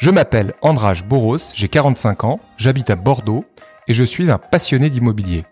Je 0.00 0.08
m'appelle 0.08 0.54
Andrage 0.62 1.04
Boros, 1.04 1.36
j'ai 1.54 1.68
45 1.68 2.24
ans, 2.24 2.40
j'habite 2.56 2.88
à 2.88 2.96
Bordeaux 2.96 3.44
et 3.86 3.92
je 3.92 4.02
suis 4.02 4.30
un 4.30 4.38
passionné 4.38 4.88
d'immobilier. 4.88 5.44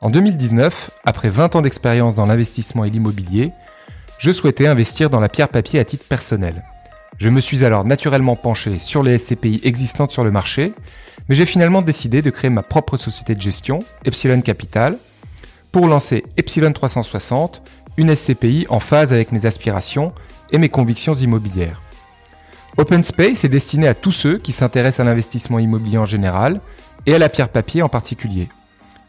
En 0.00 0.08
2019, 0.08 0.92
après 1.04 1.30
20 1.30 1.56
ans 1.56 1.62
d'expérience 1.62 2.14
dans 2.14 2.24
l'investissement 2.24 2.84
et 2.84 2.90
l'immobilier, 2.90 3.50
je 4.20 4.30
souhaitais 4.30 4.68
investir 4.68 5.10
dans 5.10 5.18
la 5.18 5.28
pierre 5.28 5.48
papier 5.48 5.80
à 5.80 5.84
titre 5.84 6.04
personnel. 6.04 6.62
Je 7.18 7.28
me 7.28 7.40
suis 7.40 7.64
alors 7.64 7.84
naturellement 7.84 8.36
penché 8.36 8.78
sur 8.78 9.02
les 9.02 9.18
SCPI 9.18 9.62
existantes 9.64 10.12
sur 10.12 10.22
le 10.22 10.30
marché, 10.30 10.74
mais 11.28 11.34
j'ai 11.34 11.44
finalement 11.44 11.82
décidé 11.82 12.22
de 12.22 12.30
créer 12.30 12.50
ma 12.50 12.62
propre 12.62 12.98
société 12.98 13.34
de 13.34 13.40
gestion, 13.40 13.80
Epsilon 14.04 14.42
Capital, 14.42 14.96
pour 15.72 15.88
lancer 15.88 16.22
Epsilon 16.36 16.72
360, 16.72 17.62
une 17.96 18.14
SCPI 18.14 18.66
en 18.68 18.78
phase 18.78 19.12
avec 19.12 19.32
mes 19.32 19.44
aspirations 19.44 20.12
et 20.52 20.58
mes 20.58 20.68
convictions 20.68 21.14
immobilières. 21.14 21.82
Open 22.78 23.02
Space 23.02 23.42
est 23.42 23.48
destiné 23.48 23.88
à 23.88 23.94
tous 23.94 24.12
ceux 24.12 24.38
qui 24.38 24.52
s'intéressent 24.52 25.00
à 25.00 25.04
l'investissement 25.04 25.58
immobilier 25.58 25.98
en 25.98 26.06
général 26.06 26.60
et 27.06 27.14
à 27.14 27.18
la 27.18 27.28
pierre 27.28 27.48
papier 27.48 27.82
en 27.82 27.88
particulier. 27.88 28.48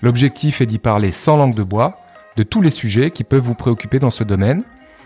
L'objectif 0.02 0.60
est 0.60 0.66
d'y 0.66 0.80
parler 0.80 1.12
sans 1.12 1.38
langue 1.38 1.54
de 1.54 1.62
bois 1.62 2.00
de 2.36 2.42
tous 2.42 2.64
les 2.64 2.72
sujets 2.72 3.12
qui 3.12 3.24
peuvent 3.24 3.44
vous 3.44 3.54
préoccuper 3.54 4.00
dans 4.00 4.10
ce 4.10 4.24
domaine 4.24 4.64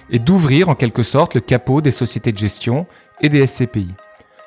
et 0.10 0.18
d'ouvrir 0.18 0.70
en 0.70 0.76
quelque 0.76 1.04
sorte 1.04 1.36
le 1.36 1.42
capot 1.42 1.82
des 1.82 1.92
sociétés 1.92 2.32
de 2.32 2.38
gestion 2.38 2.88
et 3.20 3.28
des 3.28 3.46
SCPI. 3.46 3.90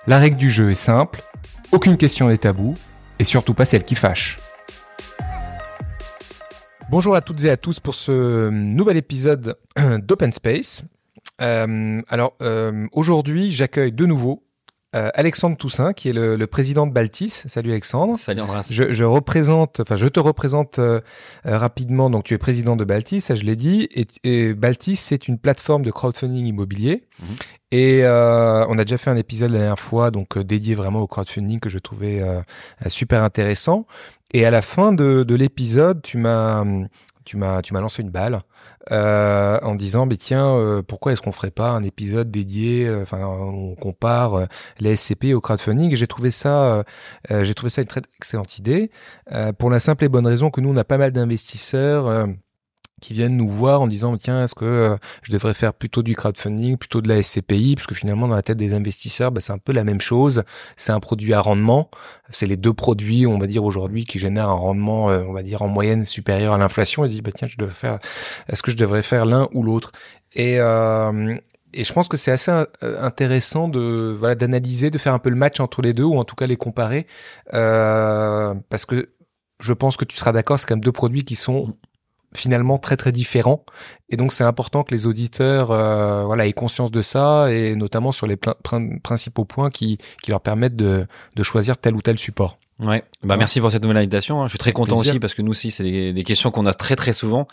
La 0.07 0.19
règle 0.19 0.39
du 0.39 0.49
jeu 0.49 0.71
est 0.71 0.77
simple, 0.77 1.21
aucune 1.71 1.99
question 1.99 2.29
n'est 2.29 2.39
tabou 2.39 2.75
et 3.19 3.25
surtout 3.25 3.53
pas 3.53 3.67
celle 3.67 3.85
qui 3.85 3.97
fâche. 3.97 4.39
Bonjour 6.89 7.15
à 7.17 7.21
toutes 7.21 7.45
et 7.45 7.51
à 7.51 7.59
tous 7.59 7.81
pour 7.81 7.95
ce 7.95 8.49
nouvel 8.49 8.97
épisode 8.97 9.59
d'Open 9.77 10.33
Space. 10.33 10.85
Euh, 11.41 12.01
alors 12.09 12.35
euh, 12.43 12.87
aujourd'hui, 12.93 13.51
j'accueille 13.53 13.93
de 13.93 14.07
nouveau 14.07 14.43
euh, 14.95 15.11
Alexandre 15.15 15.57
Toussaint, 15.57 15.93
qui 15.93 16.09
est 16.09 16.13
le, 16.13 16.37
le, 16.37 16.47
président 16.47 16.87
de 16.87 16.93
Baltis. 16.93 17.45
Salut 17.47 17.71
Alexandre. 17.71 18.19
Salut 18.19 18.41
Andras. 18.41 18.69
Je, 18.71 18.93
je 18.95 19.05
représente, 19.05 19.81
enfin 19.81 19.97
je 19.97 20.07
te 20.07 20.21
représente 20.21 20.79
euh, 20.79 21.01
rapidement. 21.45 22.09
Donc 22.09 22.25
tu 22.25 22.35
es 22.35 22.39
président 22.39 22.77
de 22.77 22.85
Baltis, 22.85 23.21
ça 23.21 23.35
je 23.35 23.45
l'ai 23.45 23.57
dit. 23.57 23.89
Et, 23.95 24.07
et 24.25 24.55
Baltis, 24.55 24.97
c'est 24.97 25.29
une 25.29 25.39
plateforme 25.39 25.83
de 25.83 25.91
crowdfunding 25.91 26.47
immobilier. 26.47 27.05
Mmh. 27.19 27.25
Et 27.73 28.05
on 28.07 28.79
a 28.79 28.85
déjà 28.85 28.97
fait 28.97 29.11
un 29.11 29.17
épisode 29.17 29.51
la 29.51 29.59
dernière 29.59 29.79
fois, 29.79 30.11
donc 30.11 30.39
dédié 30.39 30.75
vraiment 30.75 31.01
au 31.01 31.07
crowdfunding 31.07 31.59
que 31.61 31.69
je 31.69 31.79
trouvais 31.79 32.23
super 32.87 33.23
intéressant. 33.23 33.87
Et 34.33 34.47
à 34.47 34.51
la 34.51 34.63
fin 34.63 34.93
de, 34.93 35.25
de 35.25 35.35
l'épisode, 35.35 36.01
tu 36.01 36.17
m'as 36.17 36.65
tu 37.27 37.37
m'as 37.37 37.61
lancé 37.73 38.03
une 38.03 38.11
balle 38.11 38.41
euh, 38.93 39.59
en 39.63 39.75
disant 39.75 40.07
mais 40.07 40.17
tiens 40.17 40.47
euh, 40.47 40.81
pourquoi 40.81 41.13
est-ce 41.13 41.21
qu'on 41.21 41.33
ferait 41.33 41.51
pas 41.51 41.71
un 41.71 41.83
épisode 41.83 42.31
dédié 42.31 42.87
euh, 42.87 43.03
enfin 43.03 43.19
on 43.27 43.75
compare 43.75 44.47
les 44.79 44.95
SCP 44.97 45.35
au 45.35 45.41
crowdfunding? 45.41 45.95
J'ai 45.97 46.07
trouvé 46.07 46.31
ça 46.31 46.85
j'ai 47.29 47.55
trouvé 47.55 47.71
ça 47.71 47.83
une 47.83 47.89
très 47.89 48.03
excellente 48.17 48.59
idée 48.59 48.91
pour 49.59 49.71
la 49.71 49.79
simple 49.81 50.05
et 50.05 50.09
bonne 50.09 50.27
raison 50.27 50.51
que 50.51 50.61
nous 50.61 50.71
on 50.71 50.77
a 50.77 50.85
pas 50.85 50.99
mal 50.99 51.11
d'investisseurs 51.11 52.29
qui 53.03 53.13
viennent 53.13 53.37
nous 53.37 53.49
voir 53.49 53.83
en 53.83 53.87
disant 53.87 54.17
tiens 54.17 54.45
est-ce 54.45 54.55
que 54.55 54.65
euh, 54.65 54.97
je 55.23 55.31
devrais 55.31 55.53
faire 55.53 55.75
plutôt 55.75 56.03
du 56.03 56.15
crowdfunding 56.15 56.79
plutôt 56.79 57.03
de 57.03 57.09
la 57.09 57.23
SCPI 57.23 57.75
parce 57.75 57.87
que 57.87 57.95
finalement 57.95 58.27
dans 58.27 58.35
la 58.35 58.43
tête 58.43 58.57
des 58.57 58.73
investisseurs 58.73 59.31
bah, 59.33 59.41
c'est 59.41 59.53
un 59.53 59.59
peu 59.59 59.73
la 59.73 59.85
même 59.85 60.01
chose. 60.01 60.45
C'est 60.77 60.93
un 60.93 61.01
produit 61.01 61.35
à 61.35 61.41
rendement. 61.41 61.91
C'est 62.31 62.47
les 62.47 62.57
deux 62.57 62.73
produits 62.73 63.27
on 63.27 63.39
va 63.39 63.47
dire 63.47 63.65
aujourd'hui 63.65 64.05
qui 64.07 64.19
génèrent 64.19 64.49
un 64.49 64.55
rendement 64.55 65.11
euh, 65.11 65.23
on 65.27 65.35
va 65.35 65.43
dire 65.43 65.61
en 65.61 65.69
moyenne 65.69 66.07
supérieur 66.07 66.55
à 66.55 66.59
l'inflation. 66.59 67.05
Et 67.05 67.09
dit 67.09 67.21
bah 67.21 67.33
tiens 67.35 67.49
je 67.49 67.59
devrais 67.59 67.75
faire 67.75 67.99
est-ce 68.49 68.63
que 68.63 68.71
je 68.71 68.77
devrais 68.77 69.03
faire 69.03 69.27
l'un 69.27 69.49
ou 69.53 69.63
l'autre? 69.63 69.93
Et 70.35 70.59
euh, 70.61 71.37
et 71.75 71.85
je 71.85 71.93
pense 71.93 72.09
que 72.09 72.17
c'est 72.17 72.31
assez 72.31 72.51
intéressant 72.81 73.69
de 73.69 74.17
voilà 74.19 74.35
d'analyser 74.35 74.91
de 74.91 74.97
faire 74.97 75.13
un 75.13 75.19
peu 75.19 75.29
le 75.29 75.37
match 75.37 75.61
entre 75.61 75.83
les 75.83 75.93
deux 75.93 76.05
ou 76.05 76.17
en 76.17 76.25
tout 76.25 76.35
cas 76.35 76.47
les 76.47 76.57
comparer 76.57 77.07
euh, 77.53 78.55
parce 78.71 78.87
que 78.87 79.11
je 79.61 79.73
pense 79.73 79.97
que 79.97 80.05
tu 80.05 80.17
seras 80.17 80.33
d'accord, 80.33 80.59
c'est 80.59 80.67
quand 80.67 80.75
même 80.75 80.85
deux 80.85 80.93
produits 80.93 81.25
qui 81.25 81.37
sont 81.37 81.77
finalement 82.35 82.79
très 82.79 82.97
très 82.97 83.13
différents 83.13 83.65
et 84.09 84.17
donc 84.17 84.33
c'est 84.33 84.45
important 84.45 84.83
que 84.83 84.93
les 84.95 85.07
auditeurs 85.07 85.71
euh, 85.71 86.25
voilà 86.25 86.47
aient 86.47 86.53
conscience 86.53 86.91
de 86.91 87.03
ça 87.03 87.53
et 87.53 87.75
notamment 87.75 88.13
sur 88.13 88.27
les 88.27 88.37
principaux 88.37 89.45
points 89.45 89.71
qui, 89.71 89.99
qui 90.23 90.31
leur 90.31 90.41
permettent 90.41 90.77
de, 90.77 91.07
de 91.35 91.43
choisir 91.43 91.79
tel 91.79 91.95
ou 91.95 92.03
tel 92.03 92.19
support. 92.19 92.59
Ouais, 92.79 93.05
bah 93.23 93.39
merci 93.39 93.61
pour 93.61 93.71
cette 93.71 93.83
nouvelle 93.83 93.97
invitation. 93.97 94.43
Hein. 94.43 94.47
Je 94.47 94.51
suis 94.51 94.59
très 94.59 94.73
content 94.73 94.97
aussi 94.97 95.19
parce 95.19 95.33
que 95.33 95.43
nous 95.43 95.53
aussi 95.53 95.71
c'est 95.71 95.83
des, 95.83 96.13
des, 96.13 96.25
questions 96.25 96.51
qu'on 96.51 96.67
a 96.67 96.75
très 96.75 96.95
très 96.95 97.15
souvent 97.15 97.49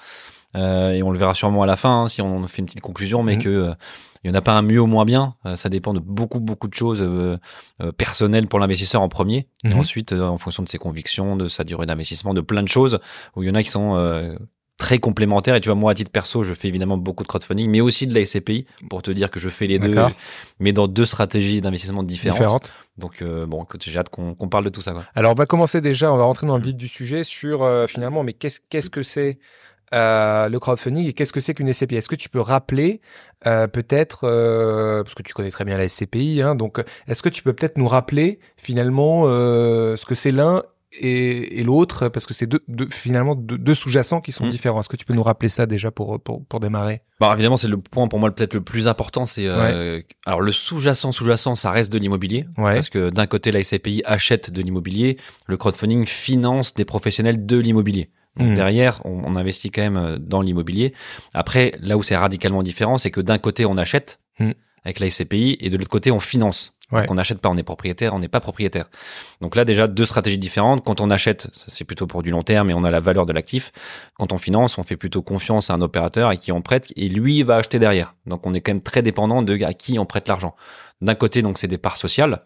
euh, 0.55 0.91
et 0.91 1.01
on 1.01 1.11
le 1.11 1.17
verra 1.17 1.33
sûrement 1.33 1.63
à 1.63 1.65
la 1.65 1.77
fin 1.77 2.03
hein, 2.03 2.07
si 2.07 2.21
on 2.21 2.45
fait 2.47 2.59
une 2.59 2.65
petite 2.65 2.81
conclusion, 2.81 3.23
mais 3.23 3.37
mmh. 3.37 3.43
que 3.43 3.49
euh, 3.49 3.73
il 4.23 4.31
n'y 4.31 4.35
en 4.35 4.39
a 4.39 4.41
pas 4.41 4.53
un 4.53 4.61
mieux 4.61 4.79
ou 4.79 4.87
moins 4.87 5.05
bien. 5.05 5.35
Euh, 5.45 5.55
ça 5.55 5.69
dépend 5.69 5.93
de 5.93 5.99
beaucoup, 5.99 6.39
beaucoup 6.39 6.67
de 6.67 6.73
choses 6.73 7.01
euh, 7.01 7.37
euh, 7.81 7.91
personnelles 7.91 8.47
pour 8.47 8.59
l'investisseur 8.59 9.01
en 9.01 9.09
premier. 9.09 9.47
Et 9.65 9.69
mmh. 9.69 9.79
ensuite, 9.79 10.13
en 10.13 10.37
fonction 10.37 10.63
de 10.63 10.69
ses 10.69 10.77
convictions, 10.77 11.35
de 11.35 11.47
sa 11.47 11.63
durée 11.63 11.85
d'investissement, 11.85 12.33
de 12.33 12.41
plein 12.41 12.63
de 12.63 12.69
choses, 12.69 12.99
où 13.35 13.43
il 13.43 13.49
y 13.49 13.51
en 13.51 13.55
a 13.55 13.63
qui 13.63 13.69
sont 13.69 13.97
très 14.77 14.97
complémentaires. 14.97 15.55
Et 15.55 15.61
tu 15.61 15.69
vois, 15.69 15.75
moi, 15.75 15.91
à 15.91 15.95
titre 15.95 16.11
perso, 16.11 16.43
je 16.43 16.53
fais 16.53 16.67
évidemment 16.67 16.97
beaucoup 16.97 17.23
de 17.23 17.27
crowdfunding, 17.27 17.69
mais 17.69 17.81
aussi 17.81 18.07
de 18.07 18.13
la 18.13 18.25
SCPI, 18.25 18.65
pour 18.89 19.01
te 19.01 19.11
dire 19.11 19.31
que 19.31 19.39
je 19.39 19.49
fais 19.49 19.67
les 19.67 19.79
deux, 19.79 19.95
mais 20.59 20.71
dans 20.71 20.87
deux 20.87 21.05
stratégies 21.05 21.61
d'investissement 21.61 22.03
différentes. 22.03 22.39
différentes. 22.39 22.73
Donc, 22.97 23.21
euh, 23.21 23.45
bon, 23.45 23.65
j'ai 23.83 23.97
hâte 23.97 24.09
qu'on 24.09 24.49
parle 24.49 24.65
de 24.65 24.69
tout 24.69 24.81
ça. 24.81 24.91
Quoi. 24.91 25.03
Alors, 25.15 25.31
on 25.31 25.35
va 25.35 25.45
commencer 25.45 25.81
déjà, 25.81 26.11
on 26.11 26.17
va 26.17 26.23
rentrer 26.23 26.47
dans 26.47 26.57
le 26.57 26.63
vif 26.63 26.75
du 26.75 26.87
sujet 26.87 27.23
sur, 27.23 27.63
euh, 27.63 27.87
finalement, 27.87 28.23
mais 28.23 28.33
qu'est-ce 28.33 28.59
qu'est-ce 28.69 28.89
que 28.89 29.03
c'est 29.03 29.39
euh, 29.93 30.49
le 30.49 30.59
crowdfunding 30.59 31.07
et 31.07 31.13
qu'est-ce 31.13 31.31
que 31.31 31.39
c'est 31.39 31.53
qu'une 31.53 31.71
SCPI 31.71 31.97
Est-ce 31.97 32.09
que 32.09 32.15
tu 32.15 32.27
peux 32.27 32.41
rappeler 32.41 32.99
euh, 33.45 33.67
peut-être, 33.67 34.21
euh, 34.23 35.03
parce 35.03 35.13
que 35.13 35.21
tu 35.21 35.33
connais 35.33 35.51
très 35.51 35.65
bien 35.65 35.77
la 35.77 35.87
SCPI, 35.87 36.41
hein, 36.41 36.55
donc 36.55 36.83
est-ce 37.07 37.21
que 37.21 37.29
tu 37.29 37.43
peux 37.43 37.53
peut-être 37.53 37.77
nous 37.77 37.87
rappeler 37.87 38.39
finalement 38.57 39.25
ce 39.25 40.05
que 40.05 40.15
c'est 40.15 40.31
l'un 40.31 40.63
et, 40.99 41.59
et 41.59 41.63
l'autre 41.63 42.09
parce 42.09 42.25
que 42.25 42.33
c'est 42.33 42.47
deux, 42.47 42.63
deux, 42.67 42.87
finalement 42.89 43.35
deux, 43.35 43.57
deux 43.57 43.75
sous-jacents 43.75 44.21
qui 44.21 44.31
sont 44.31 44.45
mmh. 44.45 44.49
différents. 44.49 44.79
Est-ce 44.79 44.89
que 44.89 44.95
tu 44.95 45.05
peux 45.05 45.13
nous 45.13 45.23
rappeler 45.23 45.49
ça 45.49 45.65
déjà 45.65 45.91
pour 45.91 46.21
pour, 46.21 46.45
pour 46.45 46.59
démarrer? 46.59 47.01
Bah 47.19 47.31
évidemment 47.33 47.57
c'est 47.57 47.67
le 47.67 47.77
point 47.77 48.07
pour 48.07 48.19
moi 48.19 48.31
peut-être 48.31 48.53
le 48.53 48.61
plus 48.61 48.87
important. 48.87 49.25
C'est 49.25 49.47
euh, 49.47 50.01
alors 50.25 50.41
le 50.41 50.51
sous-jacent 50.51 51.11
sous-jacent 51.11 51.55
ça 51.55 51.71
reste 51.71 51.91
de 51.91 51.97
l'immobilier 51.97 52.45
ouais. 52.57 52.73
parce 52.73 52.89
que 52.89 53.09
d'un 53.09 53.27
côté 53.27 53.51
la 53.51 53.63
SCPI 53.63 54.03
achète 54.05 54.51
de 54.51 54.61
l'immobilier, 54.61 55.17
le 55.47 55.57
crowdfunding 55.57 56.05
finance 56.05 56.73
des 56.73 56.85
professionnels 56.85 57.45
de 57.45 57.57
l'immobilier. 57.57 58.09
Donc 58.37 58.49
mmh. 58.49 58.55
derrière, 58.55 59.01
on, 59.05 59.21
on, 59.25 59.35
investit 59.35 59.69
quand 59.69 59.83
même 59.83 59.97
euh, 59.97 60.17
dans 60.17 60.41
l'immobilier. 60.41 60.93
Après, 61.35 61.73
là 61.79 61.97
où 61.97 62.03
c'est 62.03 62.17
radicalement 62.17 62.63
différent, 62.63 62.97
c'est 62.97 63.11
que 63.11 63.21
d'un 63.21 63.37
côté 63.37 63.65
on 63.65 63.77
achète 63.77 64.21
mmh. 64.39 64.51
avec 64.83 64.99
la 64.99 65.09
SCPI 65.09 65.57
et 65.59 65.69
de 65.69 65.77
l'autre 65.77 65.89
côté 65.89 66.09
on 66.09 66.19
finance. 66.19 66.73
Ouais. 66.93 67.05
on 67.09 67.15
n'achète 67.15 67.39
pas, 67.39 67.49
on 67.49 67.57
est 67.57 67.63
propriétaire, 67.63 68.13
on 68.13 68.19
n'est 68.19 68.27
pas 68.27 68.39
propriétaire. 68.39 68.89
Donc 69.41 69.55
là 69.55 69.65
déjà 69.65 69.87
deux 69.87 70.05
stratégies 70.05 70.37
différentes. 70.37 70.83
Quand 70.83 71.01
on 71.01 71.09
achète, 71.09 71.47
c'est 71.67 71.83
plutôt 71.85 72.07
pour 72.07 72.23
du 72.23 72.29
long 72.29 72.41
terme 72.43 72.69
et 72.69 72.73
on 72.73 72.83
a 72.83 72.91
la 72.91 72.99
valeur 72.99 73.25
de 73.25 73.33
l'actif. 73.33 73.71
Quand 74.17 74.31
on 74.33 74.37
finance, 74.37 74.77
on 74.77 74.83
fait 74.83 74.97
plutôt 74.97 75.21
confiance 75.21 75.69
à 75.69 75.73
un 75.73 75.81
opérateur 75.81 76.29
à 76.29 76.35
qui 76.35 76.51
on 76.51 76.61
prête 76.61 76.93
et 76.95 77.09
lui 77.09 77.43
va 77.43 77.57
acheter 77.57 77.79
derrière. 77.79 78.15
Donc 78.25 78.45
on 78.45 78.53
est 78.53 78.61
quand 78.61 78.71
même 78.71 78.81
très 78.81 79.01
dépendant 79.01 79.41
de 79.41 79.63
à 79.63 79.73
qui 79.73 79.97
on 79.99 80.05
prête 80.05 80.27
l'argent. 80.27 80.55
D'un 81.01 81.15
côté 81.15 81.41
donc 81.41 81.57
c'est 81.57 81.67
des 81.67 81.77
parts 81.77 81.97
sociales. 81.97 82.43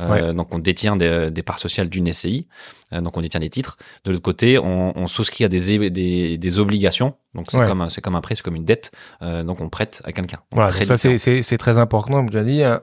Euh, 0.00 0.32
donc 0.32 0.52
on 0.52 0.58
détient 0.58 0.96
des, 0.96 1.30
des 1.30 1.42
parts 1.42 1.58
sociales 1.58 1.88
d'une 1.88 2.12
SCI, 2.12 2.46
euh, 2.92 3.00
donc 3.00 3.16
on 3.16 3.20
détient 3.20 3.40
des 3.40 3.48
titres. 3.48 3.76
De 4.04 4.10
l'autre 4.10 4.22
côté, 4.22 4.58
on, 4.58 4.96
on, 4.96 5.06
souscrit 5.06 5.44
à 5.44 5.48
des, 5.48 5.90
des, 5.90 6.38
des 6.38 6.58
obligations, 6.58 7.14
donc 7.34 7.46
c'est 7.50 7.58
ouais. 7.58 7.66
comme 7.66 7.88
c'est 7.90 8.00
comme 8.00 8.14
un 8.14 8.20
prêt, 8.20 8.34
c'est 8.34 8.42
comme 8.42 8.56
une 8.56 8.64
dette, 8.64 8.90
euh, 9.22 9.42
donc 9.42 9.60
on 9.60 9.68
prête 9.68 10.02
à 10.04 10.12
quelqu'un. 10.12 10.38
Voilà, 10.52 10.70
ça 10.70 10.96
c'est 10.96 11.58
très 11.58 11.78
important. 11.78 12.22
Dit, 12.22 12.62
hein, 12.62 12.80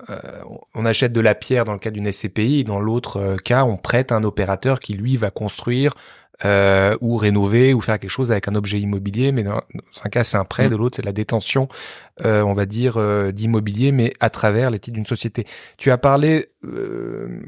on 0.73 0.85
achète 0.85 1.13
de 1.13 1.21
la 1.21 1.35
pierre 1.35 1.65
dans 1.65 1.73
le 1.73 1.79
cas 1.79 1.91
d'une 1.91 2.11
SCPI, 2.11 2.63
dans 2.63 2.79
l'autre 2.79 3.37
cas, 3.43 3.63
on 3.65 3.77
prête 3.77 4.11
à 4.11 4.15
un 4.15 4.23
opérateur 4.23 4.79
qui 4.79 4.93
lui 4.93 5.17
va 5.17 5.29
construire 5.29 5.93
euh, 6.45 6.97
ou 7.01 7.17
rénover 7.17 7.73
ou 7.73 7.81
faire 7.81 7.99
quelque 7.99 8.09
chose 8.09 8.31
avec 8.31 8.47
un 8.47 8.55
objet 8.55 8.79
immobilier. 8.79 9.31
Mais 9.31 9.43
dans, 9.43 9.61
un 10.03 10.09
cas, 10.09 10.23
c'est 10.23 10.37
un 10.37 10.45
prêt, 10.45 10.67
mmh. 10.67 10.71
de 10.71 10.75
l'autre, 10.75 10.95
c'est 10.97 11.05
la 11.05 11.11
détention, 11.11 11.67
euh, 12.25 12.41
on 12.41 12.53
va 12.53 12.65
dire, 12.65 12.97
euh, 12.97 13.31
d'immobilier, 13.31 13.91
mais 13.91 14.13
à 14.19 14.29
travers 14.29 14.69
les 14.69 14.79
titres 14.79 14.95
d'une 14.95 15.05
société. 15.05 15.45
Tu 15.77 15.91
as 15.91 15.97
parlé 15.97 16.49
euh, 16.65 17.41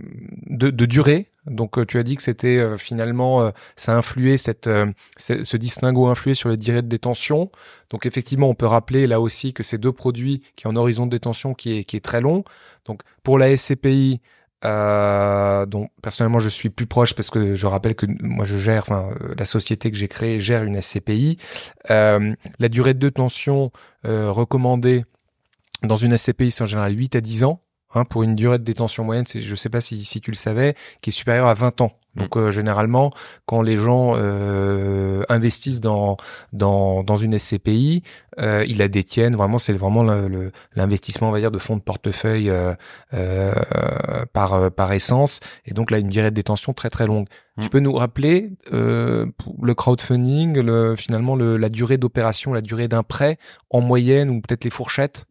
de, 0.48 0.70
de, 0.70 0.86
durée. 0.86 1.28
Donc, 1.46 1.78
euh, 1.78 1.86
tu 1.86 1.98
as 1.98 2.04
dit 2.04 2.18
que 2.18 2.24
c'était 2.24 2.58
euh, 2.58 2.78
finalement, 2.78 3.52
ça 3.76 3.94
a 3.94 3.96
influé, 3.96 4.36
cette, 4.36 4.70
ce 5.18 5.58
distinguo 5.58 6.08
influé 6.08 6.34
sur 6.34 6.50
les 6.50 6.58
durées 6.58 6.82
de 6.82 6.88
détention. 6.88 7.50
Donc, 7.90 8.06
effectivement, 8.06 8.50
on 8.50 8.56
peut 8.56 8.66
rappeler 8.66 9.08
là 9.08 9.22
aussi 9.22 9.54
que 9.54 9.64
ces 9.64 9.78
deux 9.78 9.92
produits 9.92 10.42
qui 10.56 10.68
ont 10.68 10.72
un 10.72 10.76
horizon 10.76 11.06
de 11.06 11.12
détention 11.12 11.54
qui 11.54 11.80
est, 11.80 11.84
qui 11.86 11.96
est 11.96 12.04
très 12.04 12.20
long. 12.20 12.44
Donc, 12.86 13.02
pour 13.24 13.40
la 13.40 13.56
SCPI, 13.56 14.20
euh, 14.66 15.66
personnellement 16.02 16.40
je 16.40 16.50
suis 16.50 16.70
plus 16.70 16.88
proche 16.88 17.14
parce 17.14 17.30
que 17.30 17.56
je 17.56 17.68
rappelle 17.68 17.96
que 17.96 18.06
moi 18.22 18.46
je 18.46 18.58
gère, 18.58 18.82
enfin 18.82 19.10
euh, 19.22 19.36
la 19.38 19.46
société 19.46 19.92
que 19.92 19.98
j'ai 19.98 20.08
créée 20.08 20.40
gère 20.40 20.64
une 20.64 20.82
SCPI. 20.82 21.38
Euh, 21.92 22.34
la 22.60 22.70
durée 22.70 22.94
de 22.94 23.00
détention 23.00 23.72
euh, 24.06 24.32
recommandée 24.32 25.06
dans 25.84 25.98
une 25.98 26.18
SCPI 26.18 26.52
c'est 26.52 26.64
en 26.64 26.68
général 26.68 26.98
8 26.98 27.16
à 27.16 27.22
10 27.22 27.44
ans. 27.44 27.60
Hein, 27.96 28.06
pour 28.06 28.24
une 28.24 28.36
durée 28.36 28.60
de 28.60 28.64
détention 28.64 29.04
moyenne, 29.04 29.26
je 29.34 29.50
ne 29.50 29.56
sais 29.56 29.70
pas 29.70 29.82
si, 29.82 30.04
si 30.06 30.22
tu 30.22 30.32
le 30.32 30.36
savais, 30.36 30.76
qui 31.02 31.10
est 31.10 31.14
supérieure 31.14 31.48
à 31.48 31.54
20 31.54 31.82
ans. 31.82 31.92
Mm. 32.16 32.20
Donc 32.22 32.38
euh, 32.38 32.52
généralement, 32.52 33.12
quand 33.46 33.62
les 33.62 33.78
gens 33.78 34.14
euh, 34.16 35.24
investissent 35.30 35.82
dans, 35.82 36.18
dans, 36.54 37.04
dans 37.04 37.16
une 37.16 37.38
SCPI, 37.38 38.04
euh, 38.40 38.64
ils 38.68 38.78
la 38.78 38.88
détiennent. 38.88 39.36
Vraiment, 39.36 39.60
c'est 39.60 39.74
vraiment 39.74 40.04
l'investissement, 40.76 41.30
on 41.30 41.32
va 41.32 41.40
dire, 41.40 41.52
de 41.52 41.60
fonds 41.60 41.78
de 41.78 41.82
portefeuille 41.82 42.50
euh, 42.50 42.74
euh, 43.14 43.54
par 44.34 44.72
par 44.72 44.92
essence. 44.94 45.40
Et 45.66 45.74
donc 45.74 45.92
là, 45.92 46.00
une 46.00 46.10
durée 46.10 46.32
de 46.32 46.36
détention 46.36 46.74
très 46.74 46.90
très 46.90 47.08
longue. 47.08 47.28
Mm. 47.58 47.64
Tu 47.64 47.70
peux 47.70 47.80
nous 47.80 47.94
rappeler 47.94 48.52
le 48.72 49.74
crowdfunding, 49.74 50.60
le, 50.60 50.96
finalement 50.96 51.36
le, 51.36 51.58
la 51.58 51.70
durée 51.70 51.98
d'opération, 51.98 52.54
la 52.54 52.62
durée 52.62 52.88
d'un 52.88 53.04
prêt 53.04 53.38
en 53.70 53.82
moyenne 53.82 54.30
ou 54.30 54.42
peut-être 54.42 54.64
les 54.64 54.70
fourchettes? 54.70 55.26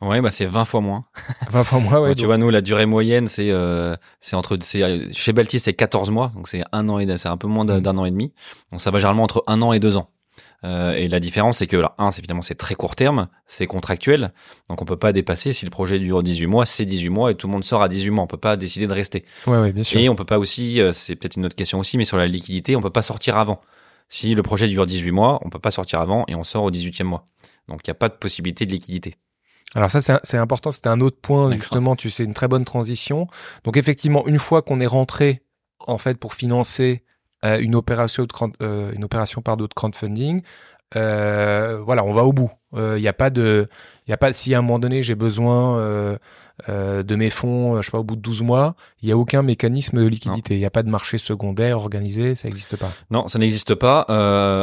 Ouais, 0.00 0.20
bah 0.20 0.30
c'est 0.30 0.46
20 0.46 0.64
fois 0.64 0.80
moins. 0.80 1.04
20 1.50 1.64
fois 1.64 1.78
moins, 1.80 2.00
ouais. 2.00 2.14
tu 2.14 2.26
vois, 2.26 2.38
nous, 2.38 2.50
la 2.50 2.60
durée 2.60 2.86
moyenne, 2.86 3.26
c'est 3.26 3.50
euh, 3.50 3.94
c'est 4.20 4.36
entre 4.36 4.58
c'est 4.60 5.12
chez 5.12 5.32
Baltis, 5.32 5.60
c'est 5.60 5.74
14 5.74 6.10
mois, 6.10 6.32
donc 6.34 6.48
c'est 6.48 6.62
un 6.72 6.88
an 6.88 6.98
et 6.98 7.16
c'est 7.16 7.28
un 7.28 7.36
peu 7.36 7.48
moins 7.48 7.64
mm. 7.64 7.80
d'un 7.80 7.98
an 7.98 8.04
et 8.04 8.10
demi. 8.10 8.32
Donc 8.70 8.80
ça 8.80 8.90
va 8.90 8.98
généralement 8.98 9.24
entre 9.24 9.44
un 9.46 9.62
an 9.62 9.72
et 9.72 9.80
deux 9.80 9.96
ans. 9.96 10.10
Euh, 10.64 10.94
et 10.94 11.08
la 11.08 11.20
différence, 11.20 11.58
c'est 11.58 11.66
que 11.66 11.76
là, 11.76 11.94
un, 11.98 12.10
c'est 12.10 12.20
évidemment 12.20 12.42
c'est 12.42 12.54
très 12.54 12.74
court 12.74 12.96
terme, 12.96 13.28
c'est 13.46 13.66
contractuel, 13.66 14.32
donc 14.68 14.82
on 14.82 14.84
peut 14.84 14.96
pas 14.96 15.12
dépasser. 15.12 15.52
Si 15.52 15.64
le 15.64 15.70
projet 15.70 15.98
dure 15.98 16.22
18 16.22 16.46
mois, 16.46 16.66
c'est 16.66 16.84
18 16.84 17.08
mois 17.08 17.30
et 17.30 17.34
tout 17.34 17.46
le 17.46 17.52
monde 17.52 17.64
sort 17.64 17.82
à 17.82 17.88
18 17.88 18.10
mois. 18.10 18.24
On 18.24 18.26
peut 18.26 18.36
pas 18.36 18.56
décider 18.56 18.86
de 18.86 18.92
rester. 18.92 19.24
Ouais, 19.46 19.58
ouais, 19.58 19.72
bien 19.72 19.84
sûr. 19.84 20.00
Et 20.00 20.08
on 20.08 20.14
peut 20.14 20.24
pas 20.24 20.38
aussi, 20.38 20.80
euh, 20.80 20.92
c'est 20.92 21.14
peut-être 21.16 21.36
une 21.36 21.46
autre 21.46 21.56
question 21.56 21.78
aussi, 21.78 21.98
mais 21.98 22.04
sur 22.04 22.16
la 22.16 22.26
liquidité, 22.26 22.76
on 22.76 22.80
peut 22.80 22.90
pas 22.90 23.02
sortir 23.02 23.36
avant. 23.36 23.60
Si 24.08 24.34
le 24.34 24.42
projet 24.42 24.68
dure 24.68 24.86
18 24.86 25.10
mois, 25.10 25.40
on 25.44 25.50
peut 25.50 25.58
pas 25.58 25.70
sortir 25.70 26.00
avant 26.00 26.24
et 26.28 26.34
on 26.34 26.44
sort 26.44 26.64
au 26.64 26.70
18e 26.70 27.04
mois. 27.04 27.26
Donc 27.68 27.80
il 27.84 27.90
n'y 27.90 27.92
a 27.92 27.94
pas 27.96 28.08
de 28.08 28.14
possibilité 28.14 28.66
de 28.66 28.72
liquidité. 28.72 29.16
Alors 29.74 29.90
ça, 29.90 30.00
c'est 30.00 30.38
important. 30.38 30.72
C'était 30.72 30.88
un 30.88 31.00
autre 31.00 31.18
point, 31.20 31.50
justement. 31.52 31.96
Tu 31.96 32.10
sais, 32.10 32.24
une 32.24 32.34
très 32.34 32.48
bonne 32.48 32.64
transition. 32.64 33.26
Donc 33.64 33.76
effectivement, 33.76 34.26
une 34.26 34.38
fois 34.38 34.62
qu'on 34.62 34.80
est 34.80 34.86
rentré, 34.86 35.42
en 35.80 35.98
fait, 35.98 36.18
pour 36.18 36.34
financer 36.34 37.04
euh, 37.44 37.58
une 37.58 37.74
opération 37.74 38.24
de 38.24 38.28
euh, 38.62 38.92
une 38.92 39.04
opération 39.04 39.42
par 39.42 39.56
d'autres 39.56 39.74
crowdfunding, 39.74 40.42
euh, 40.94 41.80
voilà, 41.84 42.04
on 42.04 42.12
va 42.12 42.24
au 42.24 42.32
bout. 42.32 42.50
Il 42.72 42.78
euh, 42.78 43.00
n'y 43.00 43.08
a 43.08 43.12
pas 43.12 43.30
de, 43.30 43.66
il 44.06 44.10
y 44.10 44.14
a 44.14 44.16
pas. 44.16 44.32
Si 44.32 44.54
à 44.54 44.58
un 44.58 44.62
moment 44.62 44.78
donné 44.78 45.02
j'ai 45.02 45.14
besoin 45.14 46.16
euh, 46.68 46.86
euh, 46.86 47.02
de 47.02 47.16
mes 47.16 47.30
fonds, 47.30 47.80
je 47.80 47.86
sais 47.86 47.90
pas, 47.90 47.98
au 47.98 48.04
bout 48.04 48.16
de 48.16 48.20
12 48.20 48.42
mois, 48.42 48.74
il 49.02 49.08
y 49.08 49.12
a 49.12 49.16
aucun 49.16 49.42
mécanisme 49.42 50.02
de 50.02 50.06
liquidité. 50.06 50.54
Il 50.54 50.58
n'y 50.58 50.64
a 50.64 50.70
pas 50.70 50.82
de 50.82 50.88
marché 50.88 51.18
secondaire 51.18 51.78
organisé, 51.78 52.34
ça 52.34 52.48
n'existe 52.48 52.76
pas. 52.76 52.90
Non, 53.10 53.28
ça 53.28 53.38
n'existe 53.38 53.74
pas. 53.74 54.02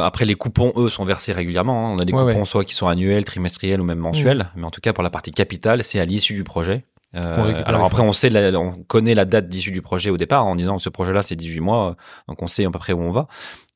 après, 0.04 0.24
les 0.24 0.34
coupons, 0.34 0.72
eux, 0.76 0.88
sont 0.88 1.04
versés 1.04 1.32
régulièrement. 1.32 1.86
Hein. 1.86 1.94
On 1.94 1.98
a 1.98 2.04
des 2.04 2.12
coupons 2.12 2.44
soit 2.44 2.64
qui 2.64 2.74
sont 2.74 2.88
annuels, 2.88 3.24
trimestriels 3.24 3.80
ou 3.80 3.84
même 3.84 3.98
mensuels. 3.98 4.38
Mmh. 4.38 4.60
Mais 4.60 4.64
en 4.64 4.70
tout 4.70 4.80
cas, 4.80 4.92
pour 4.92 5.02
la 5.02 5.10
partie 5.10 5.30
capitale, 5.30 5.84
c'est 5.84 6.00
à 6.00 6.04
l'issue 6.04 6.34
du 6.34 6.44
projet. 6.44 6.84
alors 7.12 7.84
après, 7.84 8.02
on 8.02 8.12
sait, 8.12 8.54
on 8.54 8.72
connaît 8.86 9.14
la 9.14 9.24
date 9.24 9.48
d'issue 9.48 9.70
du 9.70 9.82
projet 9.82 10.10
au 10.10 10.16
départ 10.16 10.46
en 10.46 10.56
disant 10.56 10.78
ce 10.78 10.88
projet-là 10.88 11.22
c'est 11.22 11.36
18 11.36 11.60
mois, 11.60 11.96
donc 12.28 12.42
on 12.42 12.46
sait 12.46 12.64
à 12.64 12.70
peu 12.70 12.78
près 12.78 12.92
où 12.92 13.00
on 13.00 13.10
va. 13.10 13.28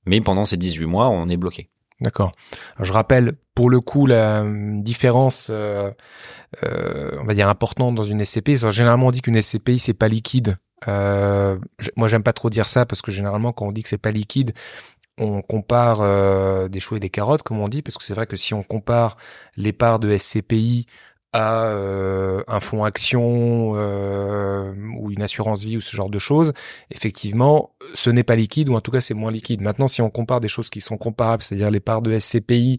Mais 0.07 0.21
pendant 0.21 0.47
ces 0.47 0.57
18 0.57 0.87
mois, 0.87 1.09
on 1.09 1.29
est 1.29 1.37
bloqué. 1.37 1.71
D'accord. 2.01 2.33
Je 2.81 2.93
rappelle 2.93 3.33
pour 3.55 3.71
le 3.71 3.81
coup 3.81 4.07
la 4.07 4.43
euh, 4.43 4.81
différence, 4.81 5.49
euh, 5.51 5.91
euh, 6.63 7.11
on 7.21 7.25
va 7.25 7.35
dire 7.35 7.49
importante 7.49 7.97
dans 7.97 8.05
une 8.05 8.25
SCPI. 8.25 8.57
Généralement 8.71 9.09
on 9.09 9.11
dit 9.11 9.21
qu'une 9.21 9.41
SCPI 9.41 9.81
c'est 9.81 9.95
pas 9.95 10.09
liquide. 10.09 10.57
Euh, 10.87 11.59
moi 11.97 12.07
j'aime 12.07 12.23
pas 12.23 12.33
trop 12.33 12.51
dire 12.51 12.67
ça 12.67 12.87
parce 12.87 13.03
que 13.03 13.11
généralement 13.11 13.53
quand 13.53 13.67
on 13.67 13.73
dit 13.73 13.83
que 13.83 13.89
c'est 13.89 13.99
pas 13.99 14.13
liquide, 14.13 14.55
on 15.19 15.43
compare 15.43 15.99
euh, 16.03 16.69
des 16.69 16.79
choux 16.79 16.95
et 16.95 17.01
des 17.01 17.11
carottes 17.11 17.43
comme 17.43 17.59
on 17.59 17.69
dit 17.69 17.83
parce 17.83 17.99
que 17.99 18.05
c'est 18.05 18.15
vrai 18.15 18.27
que 18.27 18.37
si 18.37 18.55
on 18.55 18.63
compare 18.63 19.17
les 19.57 19.73
parts 19.73 19.99
de 19.99 20.17
SCPI 20.17 20.87
à 21.33 21.65
euh, 21.65 22.43
un 22.49 22.61
fonds 22.61 22.85
action 22.85 23.73
euh, 23.77 24.73
ou 24.99 25.11
une 25.11 25.23
assurance 25.23 25.65
vie 25.65 25.77
ou 25.77 25.81
ce 25.81 25.95
genre 25.95 26.11
de 26.11 26.19
choses, 26.19 26.53
effectivement, 26.91 27.75
ce 27.95 28.11
n'est 28.11 28.23
pas 28.23 28.37
liquide 28.37 28.69
ou 28.69 28.75
en 28.75 28.81
tout 28.81 28.91
cas 28.91 29.01
c'est 29.01 29.15
moins 29.15 29.31
liquide. 29.31 29.61
Maintenant, 29.61 29.89
si 29.89 30.03
on 30.03 30.11
compare 30.11 30.41
des 30.41 30.49
choses 30.49 30.71
qui 30.71 30.81
sont 30.81 30.97
comparables, 30.97 31.43
c'est-à-dire 31.43 31.71
les 31.71 31.81
parts 31.81 32.03
de 32.03 32.19
SCPI 32.19 32.79